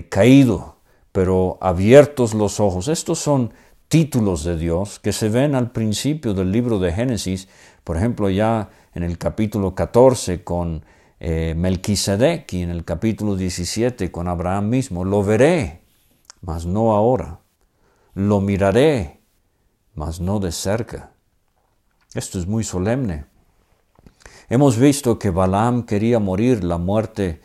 caído 0.09 0.72
pero 1.13 1.59
abiertos 1.61 2.35
los 2.35 2.59
ojos. 2.59 2.89
Estos 2.89 3.19
son 3.19 3.53
títulos 3.89 4.45
de 4.45 4.57
Dios 4.57 4.99
que 4.99 5.13
se 5.13 5.29
ven 5.29 5.55
al 5.55 5.71
principio 5.71 6.33
del 6.35 6.51
libro 6.51 6.79
de 6.79 6.93
Génesis, 6.93 7.49
por 7.85 7.97
ejemplo, 7.97 8.31
ya 8.31 8.71
en 8.95 9.03
el 9.03 9.19
capítulo 9.19 9.75
14 9.75 10.43
con 10.43 10.85
eh, 11.21 11.55
Melquisedec 11.57 12.53
y 12.55 12.63
en 12.63 12.71
el 12.71 12.85
capítulo 12.85 13.37
17 13.37 14.11
con 14.11 14.29
Abraham 14.29 14.71
mismo, 14.71 15.05
lo 15.05 15.23
veré, 15.23 15.83
mas 16.41 16.67
no 16.67 16.93
ahora, 16.97 17.41
lo 18.15 18.41
miraré, 18.41 19.21
mas 19.95 20.21
no 20.21 20.41
de 20.41 20.53
cerca. 20.53 21.13
Esto 22.15 22.39
es 22.39 22.47
muy 22.47 22.65
solemne. 22.65 23.27
Hemos 24.49 24.79
visto 24.79 25.19
que 25.19 25.31
Balaam 25.31 25.85
quería 25.85 26.19
morir 26.19 26.65
la 26.65 26.77
muerte 26.77 27.41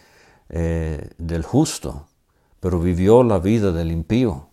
eh, 0.49 1.09
del 1.17 1.43
justo, 1.43 2.07
pero 2.59 2.79
vivió 2.79 3.23
la 3.23 3.39
vida 3.39 3.71
del 3.71 3.91
impío. 3.91 4.47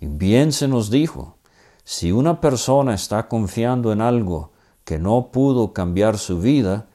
Y 0.00 0.06
bien 0.06 0.52
se 0.52 0.68
nos 0.68 0.90
dijo, 0.90 1.38
si 1.84 2.12
una 2.12 2.40
persona 2.40 2.94
está 2.94 3.28
confiando 3.28 3.92
en 3.92 4.00
algo 4.00 4.52
que 4.84 4.98
no 4.98 5.30
pudo 5.32 5.72
cambiar 5.72 6.18
su 6.18 6.40
vida, 6.40 6.86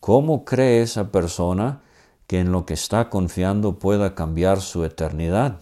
¿cómo 0.00 0.44
cree 0.44 0.82
esa 0.82 1.10
persona 1.10 1.82
que 2.26 2.40
en 2.40 2.52
lo 2.52 2.66
que 2.66 2.74
está 2.74 3.08
confiando 3.08 3.78
pueda 3.78 4.14
cambiar 4.14 4.60
su 4.60 4.84
eternidad? 4.84 5.60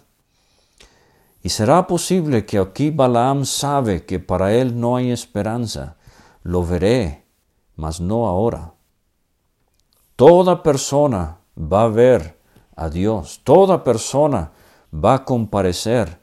Y 1.42 1.50
será 1.50 1.86
posible 1.86 2.46
que 2.46 2.58
aquí 2.58 2.90
Balaam 2.90 3.44
sabe 3.44 4.06
que 4.06 4.18
para 4.18 4.54
él 4.54 4.80
no 4.80 4.96
hay 4.96 5.10
esperanza. 5.10 5.96
Lo 6.42 6.64
veré, 6.64 7.26
mas 7.76 8.00
no 8.00 8.26
ahora. 8.26 8.72
Toda 10.16 10.62
persona 10.62 11.38
va 11.54 11.82
a 11.82 11.88
ver 11.88 12.38
a 12.76 12.88
Dios. 12.88 13.40
Toda 13.44 13.84
persona 13.84 14.52
va 14.92 15.14
a 15.14 15.24
comparecer 15.24 16.18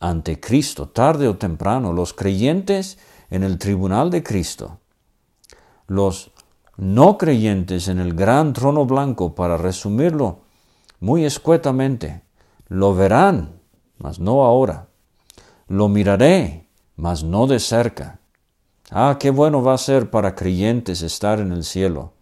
ante 0.00 0.40
Cristo, 0.40 0.88
tarde 0.88 1.28
o 1.28 1.36
temprano. 1.36 1.92
Los 1.92 2.12
creyentes 2.12 2.98
en 3.30 3.42
el 3.42 3.58
tribunal 3.58 4.10
de 4.10 4.22
Cristo. 4.22 4.78
Los 5.86 6.30
no 6.76 7.18
creyentes 7.18 7.88
en 7.88 7.98
el 7.98 8.14
gran 8.14 8.52
trono 8.52 8.86
blanco, 8.86 9.34
para 9.34 9.56
resumirlo 9.56 10.40
muy 11.00 11.24
escuetamente, 11.24 12.22
lo 12.68 12.94
verán, 12.94 13.60
mas 13.98 14.20
no 14.20 14.44
ahora. 14.44 14.88
Lo 15.66 15.88
miraré, 15.88 16.68
mas 16.96 17.24
no 17.24 17.46
de 17.46 17.60
cerca. 17.60 18.20
Ah, 18.90 19.16
qué 19.18 19.30
bueno 19.30 19.62
va 19.62 19.74
a 19.74 19.78
ser 19.78 20.10
para 20.10 20.34
creyentes 20.34 21.02
estar 21.02 21.40
en 21.40 21.52
el 21.52 21.64
cielo 21.64 22.12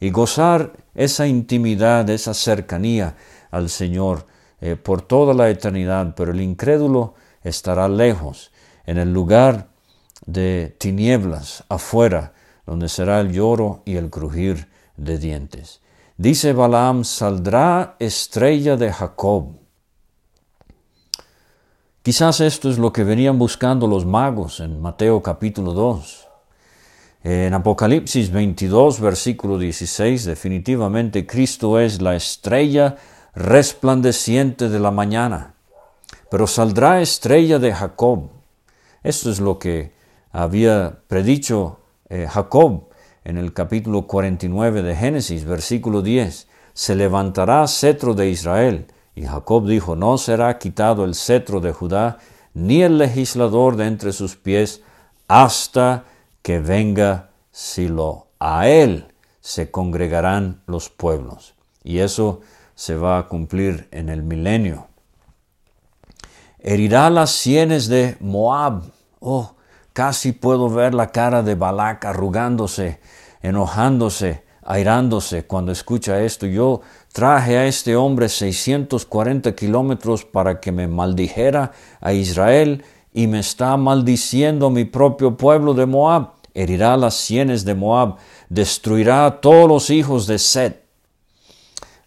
y 0.00 0.10
gozar 0.10 0.72
esa 0.94 1.26
intimidad, 1.26 2.08
esa 2.10 2.34
cercanía 2.34 3.16
al 3.50 3.68
Señor 3.70 4.26
eh, 4.60 4.76
por 4.76 5.02
toda 5.02 5.34
la 5.34 5.48
eternidad, 5.50 6.14
pero 6.16 6.32
el 6.32 6.40
incrédulo 6.40 7.14
estará 7.42 7.88
lejos, 7.88 8.50
en 8.86 8.98
el 8.98 9.12
lugar 9.12 9.68
de 10.26 10.74
tinieblas, 10.78 11.64
afuera, 11.68 12.32
donde 12.66 12.88
será 12.88 13.20
el 13.20 13.32
lloro 13.32 13.82
y 13.84 13.96
el 13.96 14.10
crujir 14.10 14.68
de 14.96 15.18
dientes. 15.18 15.80
Dice 16.16 16.52
Balaam, 16.52 17.04
saldrá 17.04 17.96
estrella 17.98 18.76
de 18.76 18.92
Jacob. 18.92 19.58
Quizás 22.02 22.40
esto 22.40 22.70
es 22.70 22.78
lo 22.78 22.92
que 22.92 23.02
venían 23.02 23.38
buscando 23.38 23.86
los 23.86 24.06
magos 24.06 24.60
en 24.60 24.80
Mateo 24.80 25.22
capítulo 25.22 25.72
2. 25.72 26.23
En 27.26 27.54
Apocalipsis 27.54 28.30
22, 28.30 29.00
versículo 29.00 29.56
16, 29.56 30.26
definitivamente 30.26 31.26
Cristo 31.26 31.80
es 31.80 32.02
la 32.02 32.16
estrella 32.16 32.96
resplandeciente 33.34 34.68
de 34.68 34.78
la 34.78 34.90
mañana, 34.90 35.54
pero 36.30 36.46
saldrá 36.46 37.00
estrella 37.00 37.58
de 37.58 37.72
Jacob. 37.72 38.28
Esto 39.02 39.30
es 39.30 39.40
lo 39.40 39.58
que 39.58 39.92
había 40.32 40.98
predicho 41.08 41.78
eh, 42.10 42.28
Jacob 42.30 42.90
en 43.24 43.38
el 43.38 43.54
capítulo 43.54 44.06
49 44.06 44.82
de 44.82 44.94
Génesis, 44.94 45.46
versículo 45.46 46.02
10. 46.02 46.46
Se 46.74 46.94
levantará 46.94 47.66
cetro 47.68 48.12
de 48.12 48.28
Israel. 48.28 48.86
Y 49.14 49.22
Jacob 49.22 49.66
dijo, 49.66 49.96
no 49.96 50.18
será 50.18 50.58
quitado 50.58 51.06
el 51.06 51.14
cetro 51.14 51.60
de 51.60 51.72
Judá, 51.72 52.18
ni 52.52 52.82
el 52.82 52.98
legislador 52.98 53.76
de 53.76 53.86
entre 53.86 54.12
sus 54.12 54.36
pies, 54.36 54.82
hasta 55.26 56.04
que 56.44 56.58
venga 56.58 57.30
Silo. 57.50 58.26
A 58.38 58.68
él 58.68 59.08
se 59.40 59.70
congregarán 59.70 60.60
los 60.66 60.90
pueblos. 60.90 61.54
Y 61.82 62.00
eso 62.00 62.42
se 62.74 62.96
va 62.96 63.16
a 63.18 63.28
cumplir 63.28 63.88
en 63.90 64.10
el 64.10 64.22
milenio. 64.22 64.88
Herirá 66.58 67.08
las 67.08 67.30
sienes 67.30 67.88
de 67.88 68.18
Moab. 68.20 68.82
Oh, 69.20 69.54
casi 69.94 70.32
puedo 70.32 70.68
ver 70.68 70.92
la 70.92 71.12
cara 71.12 71.42
de 71.42 71.54
Balac 71.54 72.04
arrugándose, 72.04 73.00
enojándose, 73.40 74.44
airándose 74.62 75.46
cuando 75.46 75.72
escucha 75.72 76.20
esto. 76.20 76.44
Yo 76.44 76.82
traje 77.14 77.56
a 77.56 77.66
este 77.66 77.96
hombre 77.96 78.28
640 78.28 79.54
kilómetros 79.54 80.26
para 80.26 80.60
que 80.60 80.72
me 80.72 80.88
maldijera 80.88 81.72
a 82.02 82.12
Israel 82.12 82.84
y 83.14 83.28
me 83.28 83.38
está 83.38 83.76
maldiciendo 83.76 84.68
mi 84.70 84.84
propio 84.84 85.36
pueblo 85.36 85.72
de 85.72 85.86
Moab, 85.86 86.32
herirá 86.52 86.96
las 86.96 87.14
sienes 87.14 87.64
de 87.64 87.76
Moab, 87.76 88.16
destruirá 88.48 89.24
a 89.24 89.40
todos 89.40 89.68
los 89.68 89.88
hijos 89.88 90.26
de 90.26 90.38
Set. 90.40 90.84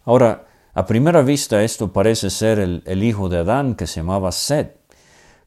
Ahora, 0.03 0.45
a 0.73 0.85
primera 0.85 1.21
vista 1.21 1.63
esto 1.63 1.93
parece 1.93 2.29
ser 2.29 2.59
el, 2.59 3.03
hijo 3.03 3.29
de 3.29 3.37
Adán 3.37 3.75
que 3.75 3.87
se 3.87 4.01
llamaba 4.01 4.33
Set, 4.33 4.77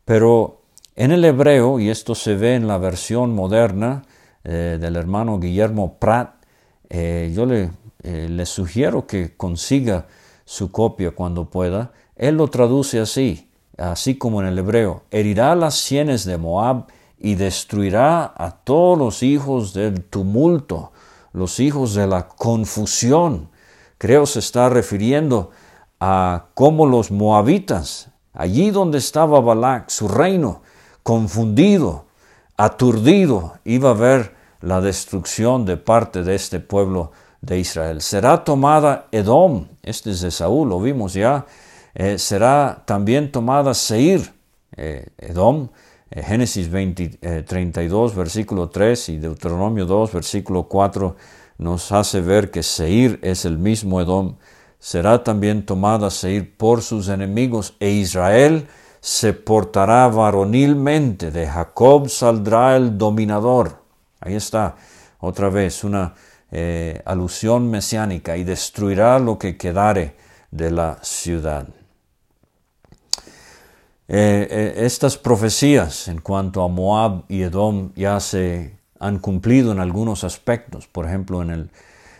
pero 0.06 0.62
en 0.96 1.12
el 1.12 1.24
hebreo, 1.26 1.78
y 1.78 1.90
esto 1.90 2.14
se 2.14 2.34
ve 2.34 2.54
en 2.54 2.66
la 2.66 2.78
versión 2.78 3.34
moderna 3.34 4.02
eh, 4.44 4.78
del 4.80 4.96
hermano 4.96 5.38
Guillermo 5.38 5.98
Pratt, 5.98 6.42
eh, 6.88 7.32
yo 7.34 7.46
eh, 7.52 8.28
le 8.30 8.46
sugiero 8.46 9.06
que 9.06 9.36
consiga 9.36 10.06
su 10.46 10.72
copia 10.72 11.10
cuando 11.10 11.50
pueda, 11.50 11.92
él 12.16 12.36
lo 12.38 12.48
traduce 12.48 12.98
así, 12.98 13.49
así 13.80 14.16
como 14.16 14.40
en 14.40 14.48
el 14.48 14.58
hebreo, 14.58 15.02
herirá 15.10 15.54
las 15.54 15.74
sienes 15.74 16.24
de 16.24 16.36
Moab 16.36 16.86
y 17.18 17.34
destruirá 17.34 18.32
a 18.36 18.50
todos 18.50 18.98
los 18.98 19.22
hijos 19.22 19.72
del 19.72 20.04
tumulto, 20.04 20.92
los 21.32 21.60
hijos 21.60 21.94
de 21.94 22.06
la 22.06 22.28
confusión. 22.28 23.48
Creo 23.98 24.26
se 24.26 24.38
está 24.38 24.68
refiriendo 24.68 25.50
a 25.98 26.46
cómo 26.54 26.86
los 26.86 27.10
moabitas, 27.10 28.10
allí 28.32 28.70
donde 28.70 28.98
estaba 28.98 29.40
Balac, 29.40 29.90
su 29.90 30.08
reino, 30.08 30.62
confundido, 31.02 32.06
aturdido, 32.56 33.54
iba 33.64 33.90
a 33.90 33.94
ver 33.94 34.34
la 34.60 34.80
destrucción 34.80 35.64
de 35.64 35.76
parte 35.76 36.22
de 36.22 36.34
este 36.34 36.60
pueblo 36.60 37.12
de 37.40 37.58
Israel. 37.58 38.02
Será 38.02 38.44
tomada 38.44 39.06
Edom, 39.12 39.66
este 39.82 40.10
es 40.10 40.20
de 40.20 40.30
Saúl, 40.30 40.68
lo 40.68 40.80
vimos 40.80 41.14
ya, 41.14 41.46
eh, 41.94 42.18
será 42.18 42.82
también 42.86 43.32
tomada 43.32 43.74
Seir, 43.74 44.32
eh, 44.76 45.08
Edom, 45.18 45.68
eh, 46.10 46.22
Génesis 46.22 46.70
20, 46.70 47.42
32, 47.42 48.14
versículo 48.14 48.68
3 48.68 49.08
y 49.10 49.18
Deuteronomio 49.18 49.86
2, 49.86 50.12
versículo 50.12 50.64
4 50.64 51.16
nos 51.58 51.92
hace 51.92 52.20
ver 52.20 52.50
que 52.50 52.62
Seir 52.62 53.18
es 53.22 53.44
el 53.44 53.58
mismo 53.58 54.00
Edom. 54.00 54.36
Será 54.78 55.22
también 55.22 55.66
tomada 55.66 56.10
Seir 56.10 56.56
por 56.56 56.80
sus 56.80 57.08
enemigos 57.08 57.76
e 57.80 57.90
Israel 57.90 58.66
se 59.00 59.34
portará 59.34 60.08
varonilmente. 60.08 61.30
De 61.30 61.46
Jacob 61.46 62.08
saldrá 62.08 62.76
el 62.76 62.96
dominador. 62.96 63.82
Ahí 64.20 64.36
está 64.36 64.76
otra 65.18 65.50
vez 65.50 65.84
una 65.84 66.14
alusión 67.04 67.70
mesiánica 67.70 68.36
y 68.36 68.44
destruirá 68.44 69.18
lo 69.18 69.38
que 69.38 69.56
quedare 69.58 70.16
de 70.50 70.70
la 70.70 70.98
ciudad. 71.02 71.68
Eh, 74.12 74.48
eh, 74.50 74.86
estas 74.86 75.16
profecías 75.16 76.08
en 76.08 76.20
cuanto 76.20 76.64
a 76.64 76.68
Moab 76.68 77.26
y 77.28 77.42
Edom 77.42 77.92
ya 77.94 78.18
se 78.18 78.76
han 78.98 79.20
cumplido 79.20 79.70
en 79.70 79.78
algunos 79.78 80.24
aspectos. 80.24 80.88
Por 80.88 81.06
ejemplo, 81.06 81.42
en 81.42 81.50
el 81.50 81.70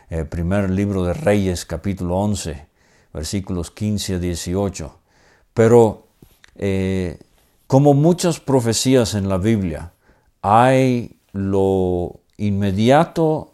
eh, 0.08 0.24
primer 0.24 0.70
libro 0.70 1.02
de 1.02 1.14
Reyes, 1.14 1.66
capítulo 1.66 2.16
11, 2.18 2.64
versículos 3.12 3.72
15 3.72 4.14
a 4.14 4.18
18. 4.20 4.98
Pero 5.52 6.06
como 7.66 7.94
muchas 7.94 8.38
profecías 8.38 9.14
en 9.14 9.28
la 9.28 9.38
Biblia, 9.38 9.92
hay 10.42 11.16
lo 11.32 12.20
inmediato 12.36 13.50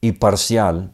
y 0.00 0.12
parcial 0.12 0.90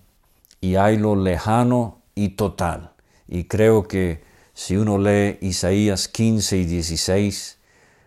y 0.60 0.74
hay 0.74 0.98
lo 0.98 1.16
lejano 1.16 2.02
y 2.14 2.30
total. 2.30 2.90
Y 3.26 3.44
creo 3.44 3.88
que 3.88 4.27
si 4.58 4.76
uno 4.76 4.98
lee 4.98 5.38
Isaías 5.40 6.08
15 6.08 6.56
y 6.56 6.64
16, 6.64 7.58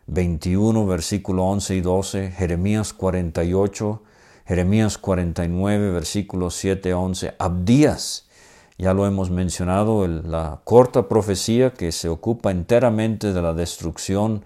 21, 0.08 0.86
versículo 0.86 1.46
11 1.46 1.76
y 1.76 1.80
12, 1.82 2.32
Jeremías 2.32 2.92
48, 2.92 4.04
Jeremías 4.46 4.98
49, 4.98 5.92
versículos 5.92 6.56
7 6.56 6.92
a 6.92 6.98
11, 6.98 7.36
Abdías, 7.40 8.28
ya 8.78 8.94
lo 8.94 9.08
hemos 9.08 9.30
mencionado, 9.30 10.06
la 10.06 10.60
corta 10.66 11.08
profecía 11.08 11.72
que 11.72 11.94
se 11.94 12.10
ocupa 12.10 12.52
enteramente 12.52 13.32
de 13.32 13.42
la 13.42 13.54
destrucción 13.54 14.44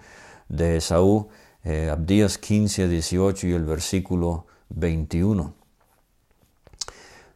de 0.48 0.78
Esaú, 0.78 1.30
eh, 1.64 1.90
Abdías 1.92 2.38
15 2.38 2.84
a 2.84 2.88
18 2.88 3.48
y 3.48 3.54
el 3.54 3.66
versículo 3.66 4.46
21. 4.70 5.65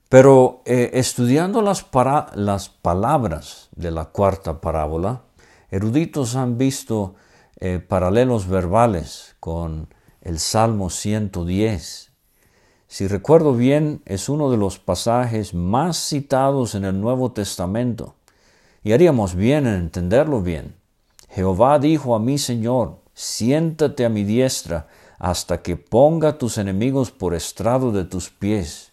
Pero 0.09 0.63
eh, 0.65 0.89
estudiando 0.93 1.61
las, 1.61 1.83
palabras 1.83 3.69
de 3.75 3.91
la 3.91 4.05
cuarta 4.05 4.59
parábola, 4.59 5.21
eruditos 5.69 6.35
han 6.35 6.57
visto 6.57 7.13
eh, 7.59 7.77
paralelos 7.77 8.47
verbales 8.47 9.35
con 9.39 9.93
el 10.21 10.39
Salmo 10.39 10.89
110. 10.89 12.11
Si 12.87 13.07
recuerdo 13.07 13.53
bien, 13.53 14.01
es 14.05 14.29
uno 14.29 14.49
de 14.49 14.57
los 14.57 14.79
pasajes 14.79 15.53
más 15.53 15.97
citados 15.97 16.73
en 16.73 16.85
el 16.85 16.99
Nuevo 16.99 17.31
Testamento, 17.31 18.15
y 18.83 18.93
haríamos 18.93 19.35
bien 19.35 19.67
en 19.67 19.75
entenderlo 19.75 20.41
bien. 20.41 20.75
Jehová 21.29 21.77
dijo 21.77 22.15
a 22.15 22.19
mi 22.19 22.39
Señor, 22.39 22.97
siéntate 23.13 24.05
a 24.05 24.09
mi 24.09 24.23
diestra 24.23 24.87
hasta 25.19 25.61
que 25.61 25.75
ponga 25.75 26.39
tus 26.39 26.57
enemigos 26.57 27.11
por 27.11 27.35
estrado 27.35 27.91
de 27.91 28.05
tus 28.05 28.31
pies. 28.31 28.88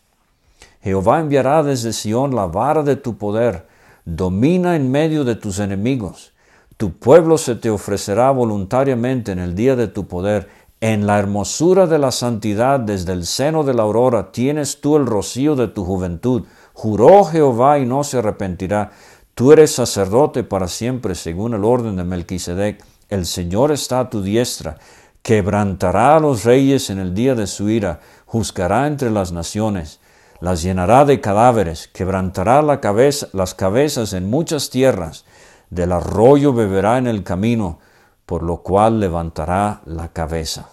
Jehová 0.86 1.18
enviará 1.18 1.64
desde 1.64 1.92
Sión 1.92 2.36
la 2.36 2.46
vara 2.46 2.84
de 2.84 2.94
tu 2.94 3.18
poder, 3.18 3.66
domina 4.04 4.76
en 4.76 4.88
medio 4.88 5.24
de 5.24 5.34
tus 5.34 5.58
enemigos. 5.58 6.32
Tu 6.76 6.92
pueblo 6.92 7.38
se 7.38 7.56
te 7.56 7.70
ofrecerá 7.70 8.30
voluntariamente 8.30 9.32
en 9.32 9.40
el 9.40 9.56
día 9.56 9.74
de 9.74 9.88
tu 9.88 10.06
poder. 10.06 10.48
En 10.80 11.04
la 11.08 11.18
hermosura 11.18 11.88
de 11.88 11.98
la 11.98 12.12
santidad 12.12 12.78
desde 12.78 13.14
el 13.14 13.26
seno 13.26 13.64
de 13.64 13.74
la 13.74 13.82
aurora 13.82 14.30
tienes 14.30 14.80
tú 14.80 14.96
el 14.96 15.06
rocío 15.06 15.56
de 15.56 15.66
tu 15.66 15.84
juventud. 15.84 16.44
Juró 16.72 17.24
Jehová 17.24 17.80
y 17.80 17.84
no 17.84 18.04
se 18.04 18.18
arrepentirá. 18.18 18.92
Tú 19.34 19.50
eres 19.50 19.72
sacerdote 19.74 20.44
para 20.44 20.68
siempre, 20.68 21.16
según 21.16 21.54
el 21.54 21.64
orden 21.64 21.96
de 21.96 22.04
Melquisedec. 22.04 22.84
El 23.08 23.26
Señor 23.26 23.72
está 23.72 23.98
a 23.98 24.08
tu 24.08 24.22
diestra. 24.22 24.78
Quebrantará 25.22 26.14
a 26.14 26.20
los 26.20 26.44
reyes 26.44 26.90
en 26.90 27.00
el 27.00 27.12
día 27.12 27.34
de 27.34 27.48
su 27.48 27.68
ira. 27.68 27.98
Juzgará 28.26 28.86
entre 28.86 29.10
las 29.10 29.32
naciones 29.32 29.98
las 30.40 30.62
llenará 30.62 31.04
de 31.04 31.20
cadáveres, 31.20 31.88
quebrantará 31.88 32.62
la 32.62 32.80
cabeza, 32.80 33.28
las 33.32 33.54
cabezas 33.54 34.12
en 34.12 34.28
muchas 34.28 34.70
tierras, 34.70 35.24
del 35.70 35.92
arroyo 35.92 36.52
beberá 36.52 36.98
en 36.98 37.06
el 37.06 37.22
camino, 37.22 37.78
por 38.24 38.42
lo 38.42 38.58
cual 38.58 39.00
levantará 39.00 39.80
la 39.84 40.08
cabeza. 40.08 40.68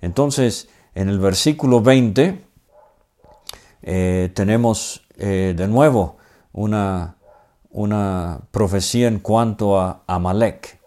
Entonces, 0.00 0.68
en 0.94 1.08
el 1.08 1.18
versículo 1.18 1.80
20 1.80 2.44
eh, 3.82 4.30
tenemos 4.34 5.02
eh, 5.16 5.54
de 5.56 5.68
nuevo 5.68 6.16
una, 6.52 7.16
una 7.70 8.40
profecía 8.50 9.08
en 9.08 9.18
cuanto 9.18 9.80
a 9.80 10.02
Amalek. 10.06 10.78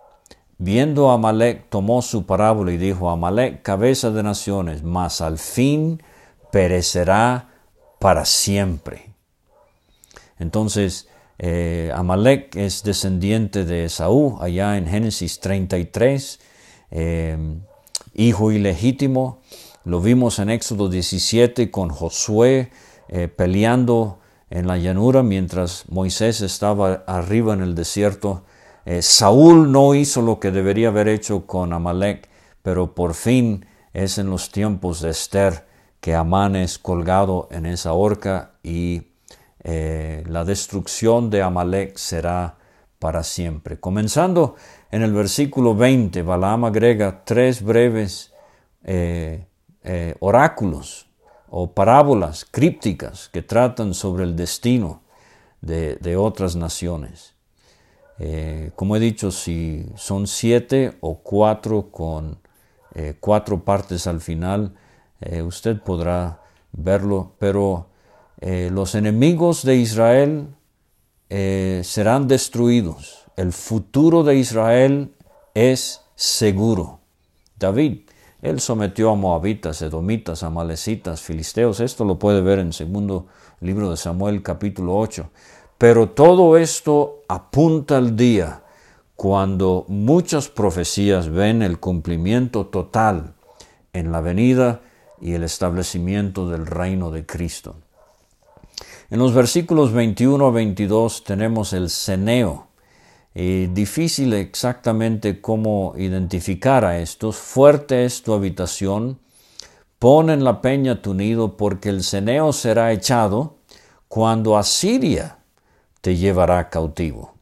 Viendo 0.58 1.10
a 1.10 1.16
Amalek, 1.16 1.70
tomó 1.70 2.02
su 2.02 2.26
parábola 2.26 2.72
y 2.72 2.78
dijo, 2.78 3.10
Amalek, 3.10 3.62
cabeza 3.64 4.12
de 4.12 4.22
naciones, 4.22 4.84
mas 4.84 5.22
al 5.22 5.38
fin 5.38 6.04
perecerá 6.52 7.51
para 8.02 8.26
siempre. 8.26 9.14
Entonces, 10.40 11.08
eh, 11.38 11.92
Amalek 11.94 12.56
es 12.56 12.82
descendiente 12.82 13.64
de 13.64 13.86
Esaú, 13.86 14.40
allá 14.42 14.76
en 14.76 14.88
Génesis 14.88 15.40
33, 15.40 16.40
eh, 16.90 17.38
hijo 18.16 18.52
ilegítimo. 18.52 19.42
Lo 19.86 20.02
vimos 20.02 20.40
en 20.40 20.50
Éxodo 20.50 20.90
17 20.90 21.70
con 21.70 21.90
Josué 21.90 22.72
eh, 23.08 23.28
peleando 23.28 24.18
en 24.50 24.66
la 24.66 24.80
llanura 24.80 25.22
mientras 25.22 25.86
Moisés 25.88 26.42
estaba 26.42 27.04
arriba 27.06 27.54
en 27.54 27.62
el 27.62 27.76
desierto. 27.76 28.44
Saúl 29.02 29.72
no 29.72 29.94
hizo 29.94 30.24
lo 30.24 30.40
que 30.40 30.50
debería 30.50 30.88
haber 30.88 31.08
hecho 31.08 31.46
con 31.46 31.72
Amalek, 31.72 32.28
pero 32.64 32.96
por 32.96 33.14
fin 33.14 33.68
es 33.94 34.18
en 34.18 34.32
los 34.32 34.52
tiempos 34.52 35.02
de 35.02 35.12
Esther 35.12 35.71
que 36.02 36.16
Amán 36.16 36.56
es 36.56 36.80
colgado 36.80 37.48
en 37.52 37.68
esa 37.68 37.94
horca 37.94 38.54
y 38.64 39.04
eh, 39.64 40.24
la 40.28 40.44
destrucción 40.44 41.30
de 41.30 41.44
Amalek 41.44 41.96
será 41.96 42.58
para 42.98 43.24
siempre. 43.24 43.80
Comenzando 43.80 44.56
en 44.90 45.04
el 45.04 45.14
versículo 45.14 45.76
20, 45.76 46.24
Balaam 46.24 46.66
agrega 46.66 47.24
tres 47.24 47.62
breves 47.62 48.34
eh, 48.84 49.46
eh, 49.84 50.16
oráculos 50.20 51.08
o 51.50 51.72
parábolas 51.72 52.46
crípticas 52.50 53.30
que 53.30 53.44
tratan 53.44 53.94
sobre 53.94 54.24
el 54.24 54.36
destino 54.36 55.04
de, 55.62 55.98
de 55.98 56.18
otras 56.18 56.56
naciones. 56.56 57.36
como 58.76 58.96
he 58.96 59.00
dicho, 59.00 59.32
si 59.32 59.86
son 59.96 60.28
siete 60.28 60.98
o 61.02 61.20
cuatro 61.20 61.92
con 61.92 62.40
cuatro 63.20 63.64
partes 63.64 64.06
al 64.08 64.22
final, 64.22 64.74
eh, 65.22 65.42
usted 65.42 65.80
podrá 65.82 66.42
verlo, 66.72 67.34
pero 67.40 67.88
eh, 68.40 68.70
los 68.72 68.96
enemigos 68.96 69.64
de 69.64 69.76
Israel 69.76 70.48
eh, 71.30 71.82
serán 71.84 72.28
destruidos. 72.28 73.26
El 73.38 73.54
futuro 73.54 74.24
de 74.24 74.36
Israel 74.36 75.14
es 75.54 76.02
seguro. 76.16 77.00
David, 77.58 78.00
él 78.42 78.60
sometió 78.60 79.12
a 79.12 79.16
moabitas, 79.16 79.82
edomitas, 79.82 80.42
amalecitas, 80.44 81.22
filisteos. 81.22 81.80
Esto 81.80 82.04
lo 82.04 82.18
puede 82.18 82.42
ver 82.42 82.60
en 82.60 82.74
segundo 82.74 83.28
libro 83.60 83.92
de 83.92 83.98
Samuel 83.98 84.42
capítulo 84.42 84.98
8. 84.98 85.30
Pero 85.78 86.10
todo 86.10 86.58
esto 86.58 87.22
apunta 87.28 87.98
al 87.98 88.16
día 88.16 88.64
cuando 89.16 89.86
muchas 89.88 90.50
profecías 90.50 91.30
ven 91.30 91.62
el 91.62 91.80
cumplimiento 91.80 92.66
total 92.66 93.36
en 93.94 94.12
la 94.12 94.22
venida 94.22 94.82
y 95.22 95.34
el 95.34 95.44
establecimiento 95.44 96.50
del 96.50 96.66
reino 96.66 97.12
de 97.12 97.26
Cristo. 97.26 97.76
En 99.10 99.20
los 99.20 99.34
versículos 99.34 99.94
21 99.94 100.46
a 100.46 100.52
22 100.52 101.24
tenemos 101.24 101.74
el 101.74 101.90
ceneo. 101.90 102.68
Difícil 103.34 104.34
exactamente 104.34 105.40
cómo 105.40 105.94
identificar 105.98 106.84
a 106.84 107.00
estos. 107.00 107.38
Fuerte 107.38 108.04
es 108.04 108.24
tu 108.24 108.34
habitación, 108.34 109.20
pon 110.00 110.30
en 110.30 110.44
la 110.44 110.62
peña 110.62 111.02
tu 111.02 111.14
nido, 111.14 111.56
porque 111.56 111.90
el 111.90 112.04
ceneo 112.04 112.52
será 112.52 112.92
echado 112.92 113.58
cuando 114.08 114.58
Asiria 114.58 115.38
te 116.02 116.18
llevará 116.18 116.70
cautivo. 116.70 117.36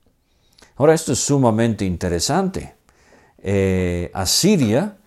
Ahora 0.75 0.93
esto 0.93 1.13
es 1.13 1.19
sumamente 1.19 1.85
interesante. 1.85 2.75
Eh, 3.39 4.11
Asiria 4.13 4.97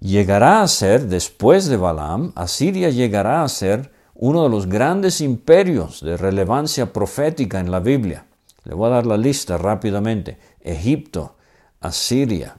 llegará 0.00 0.62
a 0.62 0.68
ser, 0.68 1.06
después 1.06 1.66
de 1.66 1.76
Balaam, 1.76 2.32
Asiria 2.34 2.90
llegará 2.90 3.44
a 3.44 3.48
ser 3.48 3.92
uno 4.14 4.42
de 4.42 4.48
los 4.48 4.66
grandes 4.66 5.20
imperios 5.20 6.00
de 6.00 6.16
relevancia 6.16 6.92
profética 6.92 7.60
en 7.60 7.70
la 7.70 7.80
Biblia. 7.80 8.26
Le 8.64 8.74
voy 8.74 8.88
a 8.88 8.94
dar 8.94 9.06
la 9.06 9.16
lista 9.16 9.56
rápidamente. 9.56 10.38
Egipto, 10.60 11.36
Asiria, 11.80 12.56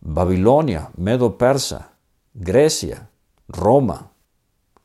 Babilonia, 0.00 0.90
Medo-Persa, 0.96 1.92
Grecia, 2.34 3.08
Roma, 3.48 4.12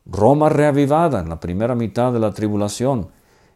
Roma 0.06 0.50
reavivada 0.50 1.20
en 1.20 1.30
la 1.30 1.40
primera 1.40 1.76
mitad 1.76 2.12
de 2.14 2.20
la 2.20 2.32
tribulación 2.32 3.10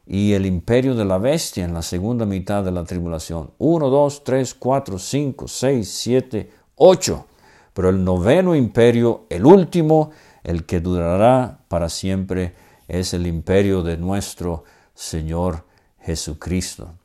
y 0.06 0.34
el 0.34 0.45
imperio 0.45 0.95
de 0.95 1.06
la 1.06 1.19
bestia 1.19 1.65
en 1.65 1.74
la 1.74 1.82
segunda 1.82 2.26
mitad 2.26 2.63
de 2.63 2.72
la 2.72 2.84
tribulación. 2.84 3.52
Uno, 3.60 3.89
dos, 3.89 4.24
tres, 4.24 4.54
cuatro, 4.56 4.98
cinco, 4.98 5.48
seis, 5.48 5.89
siete, 5.89 6.52
ocho 6.76 7.26
pero 7.80 7.92
el 7.92 8.04
noveno 8.04 8.58
imperio, 8.58 9.24
el 9.30 9.46
último, 9.46 10.12
el 10.44 10.65
que 10.65 10.82
durará 10.82 11.60
para 11.70 11.88
siempre, 11.88 12.54
es 12.89 13.13
el 13.13 13.26
imperio 13.26 13.84
de 13.84 13.96
nuestro 13.96 14.65
Señor 14.94 15.63
Jesucristo. 16.02 16.96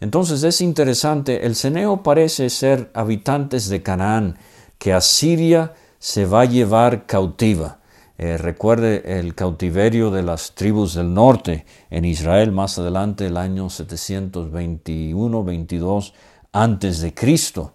Entonces 0.00 0.42
es 0.42 0.60
interesante, 0.60 1.46
el 1.46 1.54
ceneo 1.54 2.02
parece 2.02 2.50
ser 2.50 2.90
habitantes 2.94 3.68
de 3.68 3.80
Canaán, 3.80 4.38
que 4.76 4.92
Asiria 4.92 5.74
se 6.00 6.26
va 6.26 6.40
a 6.40 6.46
llevar 6.46 7.06
cautiva. 7.06 7.78
Eh, 8.18 8.38
recuerde 8.38 9.20
el 9.20 9.36
cautiverio 9.36 10.10
de 10.10 10.24
las 10.24 10.56
tribus 10.56 10.94
del 10.94 11.14
norte 11.14 11.64
en 11.90 12.04
Israel 12.04 12.50
más 12.50 12.76
adelante, 12.76 13.26
el 13.26 13.36
año 13.36 13.66
721-22 13.66 16.12
antes 16.50 17.00
de 17.02 17.14
Cristo. 17.14 17.74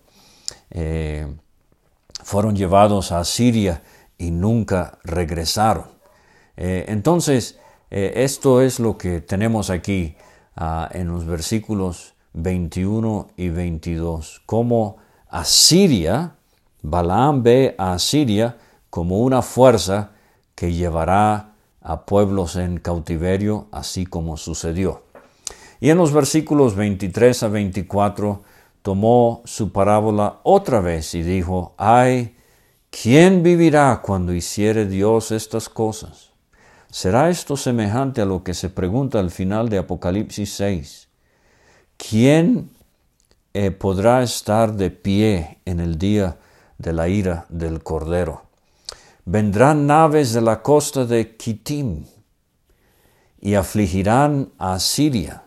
Eh, 0.69 1.25
fueron 2.23 2.55
llevados 2.55 3.11
a 3.11 3.23
Siria 3.23 3.83
y 4.17 4.31
nunca 4.31 4.97
regresaron. 5.03 5.85
Eh, 6.57 6.85
entonces, 6.87 7.59
eh, 7.91 8.13
esto 8.23 8.61
es 8.61 8.79
lo 8.79 8.97
que 8.97 9.21
tenemos 9.21 9.69
aquí 9.69 10.15
ah, 10.55 10.89
en 10.91 11.09
los 11.09 11.25
versículos 11.25 12.13
21 12.33 13.29
y 13.37 13.49
22. 13.49 14.41
Como 14.45 14.97
Asiria, 15.29 16.35
Balaam 16.81 17.43
ve 17.43 17.75
a 17.77 17.93
Asiria 17.93 18.57
como 18.89 19.19
una 19.19 19.41
fuerza 19.41 20.11
que 20.55 20.73
llevará 20.73 21.53
a 21.81 22.05
pueblos 22.05 22.55
en 22.55 22.79
cautiverio, 22.79 23.67
así 23.71 24.05
como 24.05 24.37
sucedió. 24.37 25.03
Y 25.79 25.89
en 25.89 25.97
los 25.97 26.13
versículos 26.13 26.75
23 26.75 27.43
a 27.43 27.47
24 27.49 28.43
tomó 28.83 29.41
su 29.45 29.71
parábola 29.71 30.41
otra 30.43 30.81
vez 30.81 31.15
y 31.15 31.23
dijo, 31.23 31.73
ay, 31.77 32.35
¿quién 32.91 33.41
vivirá 33.41 34.01
cuando 34.03 34.31
hiciere 34.33 34.85
Dios 34.85 35.31
estas 35.31 35.67
cosas? 35.67 36.33
será 36.93 37.31
esto 37.31 37.57
semejante 37.57 38.21
a 38.21 38.25
lo 38.25 38.43
que 38.43 38.53
se 38.53 38.69
pregunta 38.69 39.19
al 39.19 39.31
final 39.31 39.67
de 39.67 39.79
Apocalipsis 39.79 40.53
6. 40.53 41.07
¿Quién 41.97 42.69
eh, 43.55 43.71
podrá 43.71 44.21
estar 44.21 44.73
de 44.73 44.91
pie 44.91 45.57
en 45.65 45.79
el 45.79 45.97
día 45.97 46.37
de 46.77 46.93
la 46.93 47.09
ira 47.09 47.47
del 47.49 47.81
Cordero? 47.81 48.43
Vendrán 49.25 49.87
naves 49.87 50.33
de 50.33 50.41
la 50.41 50.61
costa 50.61 51.05
de 51.05 51.35
Kitim 51.35 52.05
y 53.41 53.55
afligirán 53.55 54.51
a 54.59 54.79
Siria, 54.79 55.45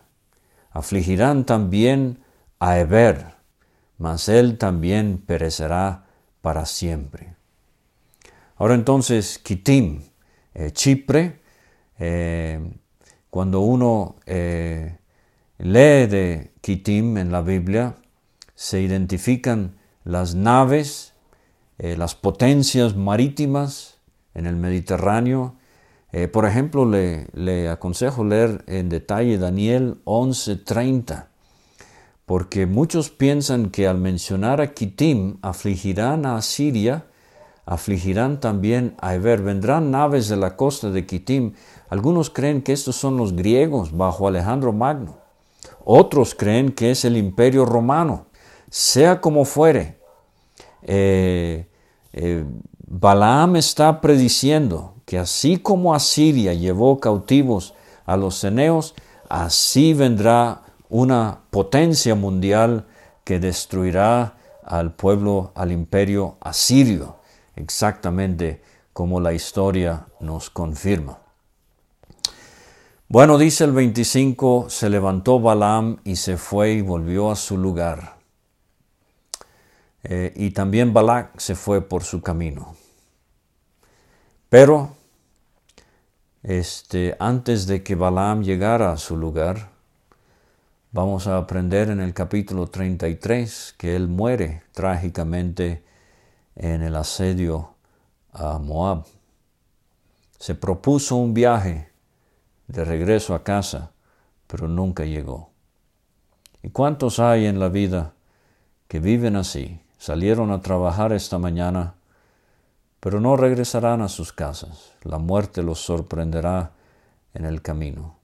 afligirán 0.71 1.45
también 1.45 2.19
a 2.59 2.79
Eber, 2.79 3.35
mas 3.97 4.29
él 4.29 4.57
también 4.57 5.17
perecerá 5.25 6.05
para 6.41 6.65
siempre. 6.65 7.35
Ahora 8.57 8.73
entonces, 8.73 9.37
Kitim, 9.37 10.01
eh, 10.55 10.71
Chipre, 10.71 11.39
eh, 11.99 12.59
cuando 13.29 13.61
uno 13.61 14.15
eh, 14.25 14.97
lee 15.59 16.07
de 16.07 16.51
Kitim 16.61 17.17
en 17.17 17.31
la 17.31 17.41
Biblia, 17.41 17.95
se 18.55 18.81
identifican 18.81 19.77
las 20.03 20.33
naves, 20.33 21.13
las 21.77 22.15
potencias 22.15 22.95
marítimas 22.95 23.99
en 24.33 24.47
el 24.47 24.55
Mediterráneo. 24.55 25.57
por 26.33 26.45
ejemplo, 26.45 26.85
le, 26.85 27.27
le, 27.33 27.69
aconsejo 27.69 28.23
leer 28.23 28.63
en 28.65 28.89
detalle 28.89 29.37
Daniel 29.37 29.97
11:30, 30.05 31.27
porque 32.27 32.65
muchos 32.65 33.09
piensan 33.09 33.69
que 33.69 33.87
al 33.87 33.99
mencionar 33.99 34.59
a 34.59 34.73
Kitim 34.73 35.37
afligirán 35.41 36.25
a 36.25 36.41
Siria, 36.41 37.05
afligirán 37.65 38.41
también 38.41 38.97
a 38.99 39.15
Eber. 39.15 39.41
Vendrán 39.41 39.91
naves 39.91 40.27
de 40.27 40.35
la 40.35 40.57
costa 40.57 40.89
de 40.89 41.05
Kitim. 41.05 41.53
Algunos 41.87 42.29
creen 42.29 42.61
que 42.61 42.73
estos 42.73 42.97
son 42.97 43.15
los 43.15 43.33
griegos 43.33 43.95
bajo 43.95 44.27
Alejandro 44.27 44.73
Magno. 44.73 45.19
Otros 45.85 46.35
creen 46.35 46.73
que 46.73 46.91
es 46.91 47.05
el 47.05 47.15
imperio 47.15 47.63
romano. 47.63 48.25
Sea 48.69 49.21
como 49.21 49.45
fuere, 49.45 49.97
eh, 50.81 51.69
eh, 52.11 52.43
Balaam 52.85 53.55
está 53.55 54.01
prediciendo 54.01 54.95
que 55.05 55.17
así 55.17 55.59
como 55.59 55.95
Asiria 55.95 56.53
llevó 56.53 56.99
cautivos 56.99 57.73
a 58.05 58.17
los 58.17 58.35
ceneos, 58.35 58.95
así 59.29 59.93
vendrá 59.93 60.66
una 60.89 61.39
potencia 61.49 62.15
mundial 62.15 62.85
que 63.23 63.39
destruirá 63.39 64.37
al 64.63 64.93
pueblo, 64.93 65.51
al 65.55 65.71
imperio 65.71 66.37
asirio 66.41 67.17
exactamente 67.57 68.61
como 68.93 69.19
la 69.19 69.33
historia 69.33 70.07
nos 70.19 70.49
confirma. 70.49 71.19
Bueno, 73.09 73.37
dice 73.37 73.63
el 73.63 73.71
25, 73.71 74.69
se 74.69 74.89
levantó 74.89 75.39
Balaam 75.39 75.97
y 76.03 76.17
se 76.17 76.37
fue 76.37 76.73
y 76.73 76.81
volvió 76.81 77.31
a 77.31 77.35
su 77.35 77.57
lugar. 77.57 78.17
Eh, 80.03 80.33
y 80.35 80.51
también 80.51 80.93
Balac 80.93 81.37
se 81.39 81.55
fue 81.55 81.81
por 81.81 82.03
su 82.03 82.21
camino. 82.21 82.75
Pero 84.49 84.95
este, 86.43 87.15
antes 87.19 87.65
de 87.67 87.83
que 87.83 87.95
Balaam 87.95 88.43
llegara 88.43 88.91
a 88.91 88.97
su 88.97 89.17
lugar, 89.17 89.69
vamos 90.97 91.27
a 91.27 91.37
aprender 91.37 91.91
en 91.91 91.99
el 91.99 92.15
capítulo 92.15 92.65
33 92.65 93.75
que 93.77 93.95
él 93.95 94.07
muere 94.07 94.63
trágicamente 94.71 95.83
en 96.55 96.81
el 96.81 96.95
asedio 96.95 97.75
a 98.33 98.57
Moab. 98.57 99.05
Se 100.39 100.55
propuso 100.55 101.15
un 101.17 101.35
viaje 101.35 101.91
de 102.65 102.83
regreso 102.83 103.35
a 103.35 103.43
casa, 103.43 103.91
pero 104.47 104.67
nunca 104.67 105.05
llegó. 105.05 105.51
¿Y 106.63 106.71
cuántos 106.71 107.19
hay 107.19 107.45
en 107.45 107.59
la 107.59 107.69
vida 107.69 108.13
que 108.87 108.99
viven 108.99 109.35
así? 109.35 109.79
Salieron 109.99 110.49
a 110.49 110.63
trabajar 110.63 111.13
esta 111.13 111.37
mañana, 111.37 111.93
pero 112.99 113.21
no 113.21 113.37
regresarán 113.37 114.01
a 114.01 114.09
sus 114.09 114.33
casas. 114.33 114.93
La 115.03 115.19
muerte 115.19 115.61
los 115.61 115.79
sorprenderá 115.79 116.71
en 117.35 117.45
el 117.45 117.61
camino. 117.61 118.16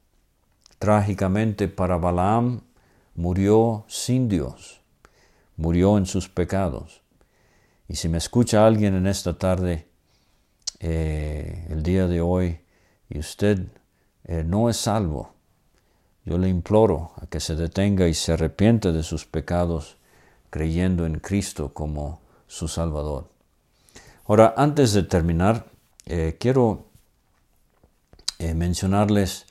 Trágicamente 0.83 1.69
para 1.69 1.95
Balaam 1.95 2.59
murió 3.15 3.85
sin 3.87 4.27
Dios, 4.27 4.81
murió 5.55 5.97
en 5.97 6.05
sus 6.05 6.27
pecados. 6.27 7.03
Y 7.87 7.95
si 7.95 8.09
me 8.09 8.17
escucha 8.17 8.67
alguien 8.67 8.93
en 8.93 9.07
esta 9.07 9.37
tarde, 9.37 9.87
eh, 10.81 11.67
el 11.69 11.83
día 11.83 12.07
de 12.07 12.19
hoy, 12.19 12.59
y 13.07 13.19
usted 13.19 13.65
eh, 14.25 14.43
no 14.45 14.69
es 14.69 14.75
salvo, 14.75 15.35
yo 16.25 16.37
le 16.37 16.49
imploro 16.49 17.13
a 17.15 17.27
que 17.27 17.39
se 17.39 17.55
detenga 17.55 18.09
y 18.09 18.13
se 18.13 18.33
arrepiente 18.33 18.91
de 18.91 19.03
sus 19.03 19.25
pecados 19.25 19.95
creyendo 20.49 21.05
en 21.05 21.19
Cristo 21.19 21.73
como 21.73 22.19
su 22.47 22.67
Salvador. 22.67 23.29
Ahora, 24.25 24.53
antes 24.57 24.91
de 24.91 25.03
terminar, 25.03 25.65
eh, 26.07 26.35
quiero 26.37 26.87
mencionarles 28.37 29.45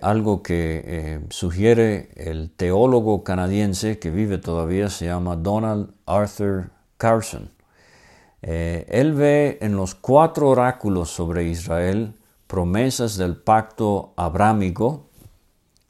algo 0.00 0.42
que 0.42 1.20
sugiere 1.28 2.08
el 2.16 2.50
teólogo 2.50 3.24
canadiense 3.24 3.98
que 3.98 4.10
vive 4.10 4.38
todavía, 4.38 4.88
se 4.88 5.06
llama 5.06 5.36
Donald 5.36 5.90
Arthur 6.06 6.70
Carson. 6.96 7.50
Eh, 8.42 8.86
él 8.88 9.12
ve 9.12 9.58
en 9.60 9.76
los 9.76 9.94
cuatro 9.94 10.48
oráculos 10.48 11.10
sobre 11.10 11.44
Israel 11.44 12.14
promesas 12.46 13.16
del 13.16 13.36
pacto 13.36 14.12
abrámico 14.16 15.08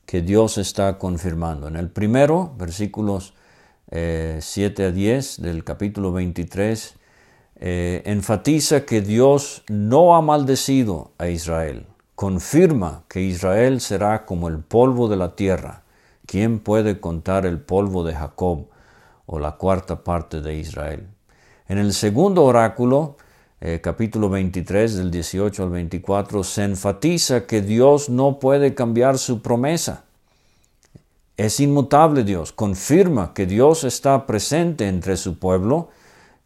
que 0.06 0.22
Dios 0.22 0.56
está 0.56 0.96
confirmando. 0.98 1.68
En 1.68 1.76
el 1.76 1.90
primero, 1.90 2.54
versículos 2.56 3.34
7 3.90 4.82
eh, 4.82 4.86
a 4.86 4.90
10 4.90 5.42
del 5.42 5.64
capítulo 5.64 6.12
23, 6.12 6.94
eh, 7.58 8.02
enfatiza 8.06 8.86
que 8.86 9.02
Dios 9.02 9.62
no 9.68 10.16
ha 10.16 10.22
maldecido 10.22 11.12
a 11.18 11.28
Israel. 11.28 11.86
Confirma 12.16 13.02
que 13.08 13.20
Israel 13.20 13.78
será 13.82 14.24
como 14.24 14.48
el 14.48 14.60
polvo 14.60 15.06
de 15.06 15.16
la 15.16 15.36
tierra. 15.36 15.82
¿Quién 16.24 16.60
puede 16.60 16.98
contar 16.98 17.44
el 17.44 17.60
polvo 17.60 18.04
de 18.04 18.14
Jacob 18.14 18.68
o 19.26 19.38
la 19.38 19.52
cuarta 19.52 20.02
parte 20.02 20.40
de 20.40 20.56
Israel? 20.56 21.08
En 21.68 21.76
el 21.76 21.92
segundo 21.92 22.44
oráculo, 22.44 23.18
eh, 23.60 23.82
capítulo 23.82 24.30
23 24.30 24.94
del 24.94 25.10
18 25.10 25.62
al 25.62 25.68
24, 25.68 26.42
se 26.42 26.64
enfatiza 26.64 27.46
que 27.46 27.60
Dios 27.60 28.08
no 28.08 28.38
puede 28.38 28.74
cambiar 28.74 29.18
su 29.18 29.42
promesa. 29.42 30.04
Es 31.36 31.60
inmutable 31.60 32.24
Dios, 32.24 32.50
confirma 32.50 33.34
que 33.34 33.44
Dios 33.44 33.84
está 33.84 34.24
presente 34.24 34.88
entre 34.88 35.18
su 35.18 35.38
pueblo. 35.38 35.90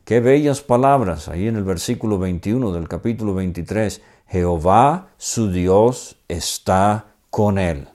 Qué 0.04 0.18
bellas 0.18 0.62
palabras 0.62 1.28
ahí 1.28 1.46
en 1.46 1.54
el 1.54 1.62
versículo 1.62 2.18
21 2.18 2.72
del 2.72 2.88
capítulo 2.88 3.34
23. 3.34 4.02
Jehová, 4.30 5.08
su 5.16 5.50
Dios, 5.50 6.16
está 6.28 7.06
con 7.30 7.58
él. 7.58 7.88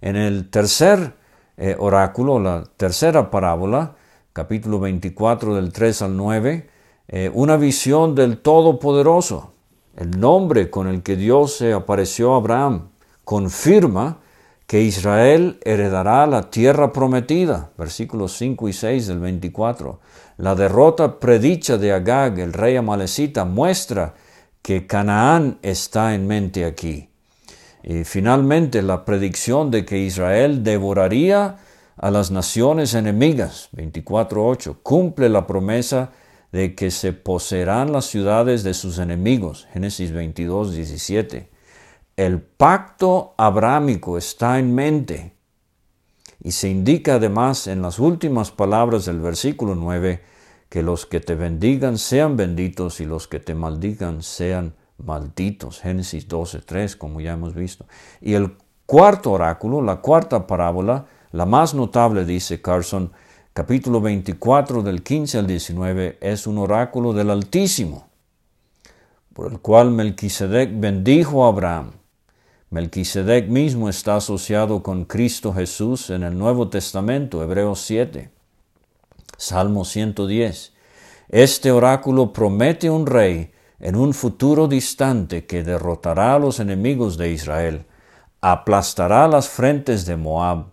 En 0.00 0.14
el 0.14 0.48
tercer 0.48 1.14
eh, 1.56 1.74
oráculo, 1.76 2.38
la 2.38 2.62
tercera 2.76 3.32
parábola, 3.32 3.96
capítulo 4.32 4.78
24 4.78 5.56
del 5.56 5.72
3 5.72 6.02
al 6.02 6.16
9, 6.16 6.70
eh, 7.08 7.30
una 7.34 7.56
visión 7.56 8.14
del 8.14 8.38
Todopoderoso. 8.38 9.52
El 9.96 10.20
nombre 10.20 10.70
con 10.70 10.86
el 10.86 11.02
que 11.02 11.16
Dios 11.16 11.56
se 11.56 11.72
apareció 11.72 12.34
a 12.34 12.36
Abraham 12.36 12.90
confirma 13.24 14.18
que 14.68 14.82
Israel 14.82 15.58
heredará 15.64 16.26
la 16.28 16.48
tierra 16.48 16.92
prometida, 16.92 17.70
versículos 17.76 18.36
5 18.36 18.68
y 18.68 18.72
6 18.72 19.08
del 19.08 19.18
24. 19.18 19.98
La 20.36 20.54
derrota 20.54 21.18
predicha 21.18 21.76
de 21.76 21.92
Agag, 21.92 22.38
el 22.38 22.52
rey 22.52 22.76
amalecita, 22.76 23.44
muestra 23.44 24.14
que 24.64 24.86
Canaán 24.86 25.58
está 25.60 26.14
en 26.14 26.26
mente 26.26 26.64
aquí. 26.64 27.10
Y 27.82 28.04
finalmente 28.04 28.80
la 28.80 29.04
predicción 29.04 29.70
de 29.70 29.84
que 29.84 29.98
Israel 29.98 30.64
devoraría 30.64 31.58
a 31.98 32.10
las 32.10 32.30
naciones 32.30 32.94
enemigas, 32.94 33.68
24.8, 33.76 34.78
cumple 34.82 35.28
la 35.28 35.46
promesa 35.46 36.12
de 36.50 36.74
que 36.74 36.90
se 36.90 37.12
poseerán 37.12 37.92
las 37.92 38.06
ciudades 38.06 38.62
de 38.62 38.72
sus 38.72 38.98
enemigos, 38.98 39.68
Génesis 39.74 40.14
22.17. 40.14 41.48
El 42.16 42.40
pacto 42.40 43.34
abrámico 43.36 44.16
está 44.16 44.58
en 44.58 44.74
mente 44.74 45.34
y 46.42 46.52
se 46.52 46.70
indica 46.70 47.16
además 47.16 47.66
en 47.66 47.82
las 47.82 47.98
últimas 47.98 48.50
palabras 48.50 49.04
del 49.04 49.20
versículo 49.20 49.74
9 49.74 50.22
que 50.74 50.82
los 50.82 51.06
que 51.06 51.20
te 51.20 51.36
bendigan 51.36 51.98
sean 51.98 52.36
benditos 52.36 52.98
y 52.98 53.04
los 53.04 53.28
que 53.28 53.38
te 53.38 53.54
maldigan 53.54 54.24
sean 54.24 54.74
malditos. 54.98 55.78
Génesis 55.78 56.28
12.3, 56.28 56.96
como 56.96 57.20
ya 57.20 57.34
hemos 57.34 57.54
visto. 57.54 57.86
Y 58.20 58.34
el 58.34 58.56
cuarto 58.84 59.30
oráculo, 59.30 59.80
la 59.82 60.00
cuarta 60.00 60.48
parábola, 60.48 61.06
la 61.30 61.46
más 61.46 61.74
notable, 61.74 62.24
dice 62.24 62.60
Carson, 62.60 63.12
capítulo 63.52 64.00
24 64.00 64.82
del 64.82 65.04
15 65.04 65.38
al 65.38 65.46
19, 65.46 66.18
es 66.20 66.44
un 66.48 66.58
oráculo 66.58 67.12
del 67.12 67.30
Altísimo. 67.30 68.08
por 69.32 69.52
el 69.52 69.60
cual 69.60 69.92
Melquisedec 69.92 70.72
bendijo 70.80 71.44
a 71.44 71.50
Abraham. 71.50 71.92
Melquisedec 72.70 73.46
mismo 73.46 73.88
está 73.88 74.16
asociado 74.16 74.82
con 74.82 75.04
Cristo 75.04 75.52
Jesús 75.52 76.10
en 76.10 76.24
el 76.24 76.36
Nuevo 76.36 76.68
Testamento, 76.68 77.44
Hebreos 77.44 77.78
7. 77.82 78.33
Salmo 79.36 79.84
110. 79.84 80.72
Este 81.28 81.72
oráculo 81.72 82.32
promete 82.32 82.90
un 82.90 83.06
rey 83.06 83.52
en 83.80 83.96
un 83.96 84.14
futuro 84.14 84.68
distante 84.68 85.46
que 85.46 85.62
derrotará 85.62 86.34
a 86.34 86.38
los 86.38 86.60
enemigos 86.60 87.18
de 87.18 87.30
Israel, 87.30 87.86
aplastará 88.40 89.28
las 89.28 89.48
frentes 89.48 90.06
de 90.06 90.16
Moab 90.16 90.66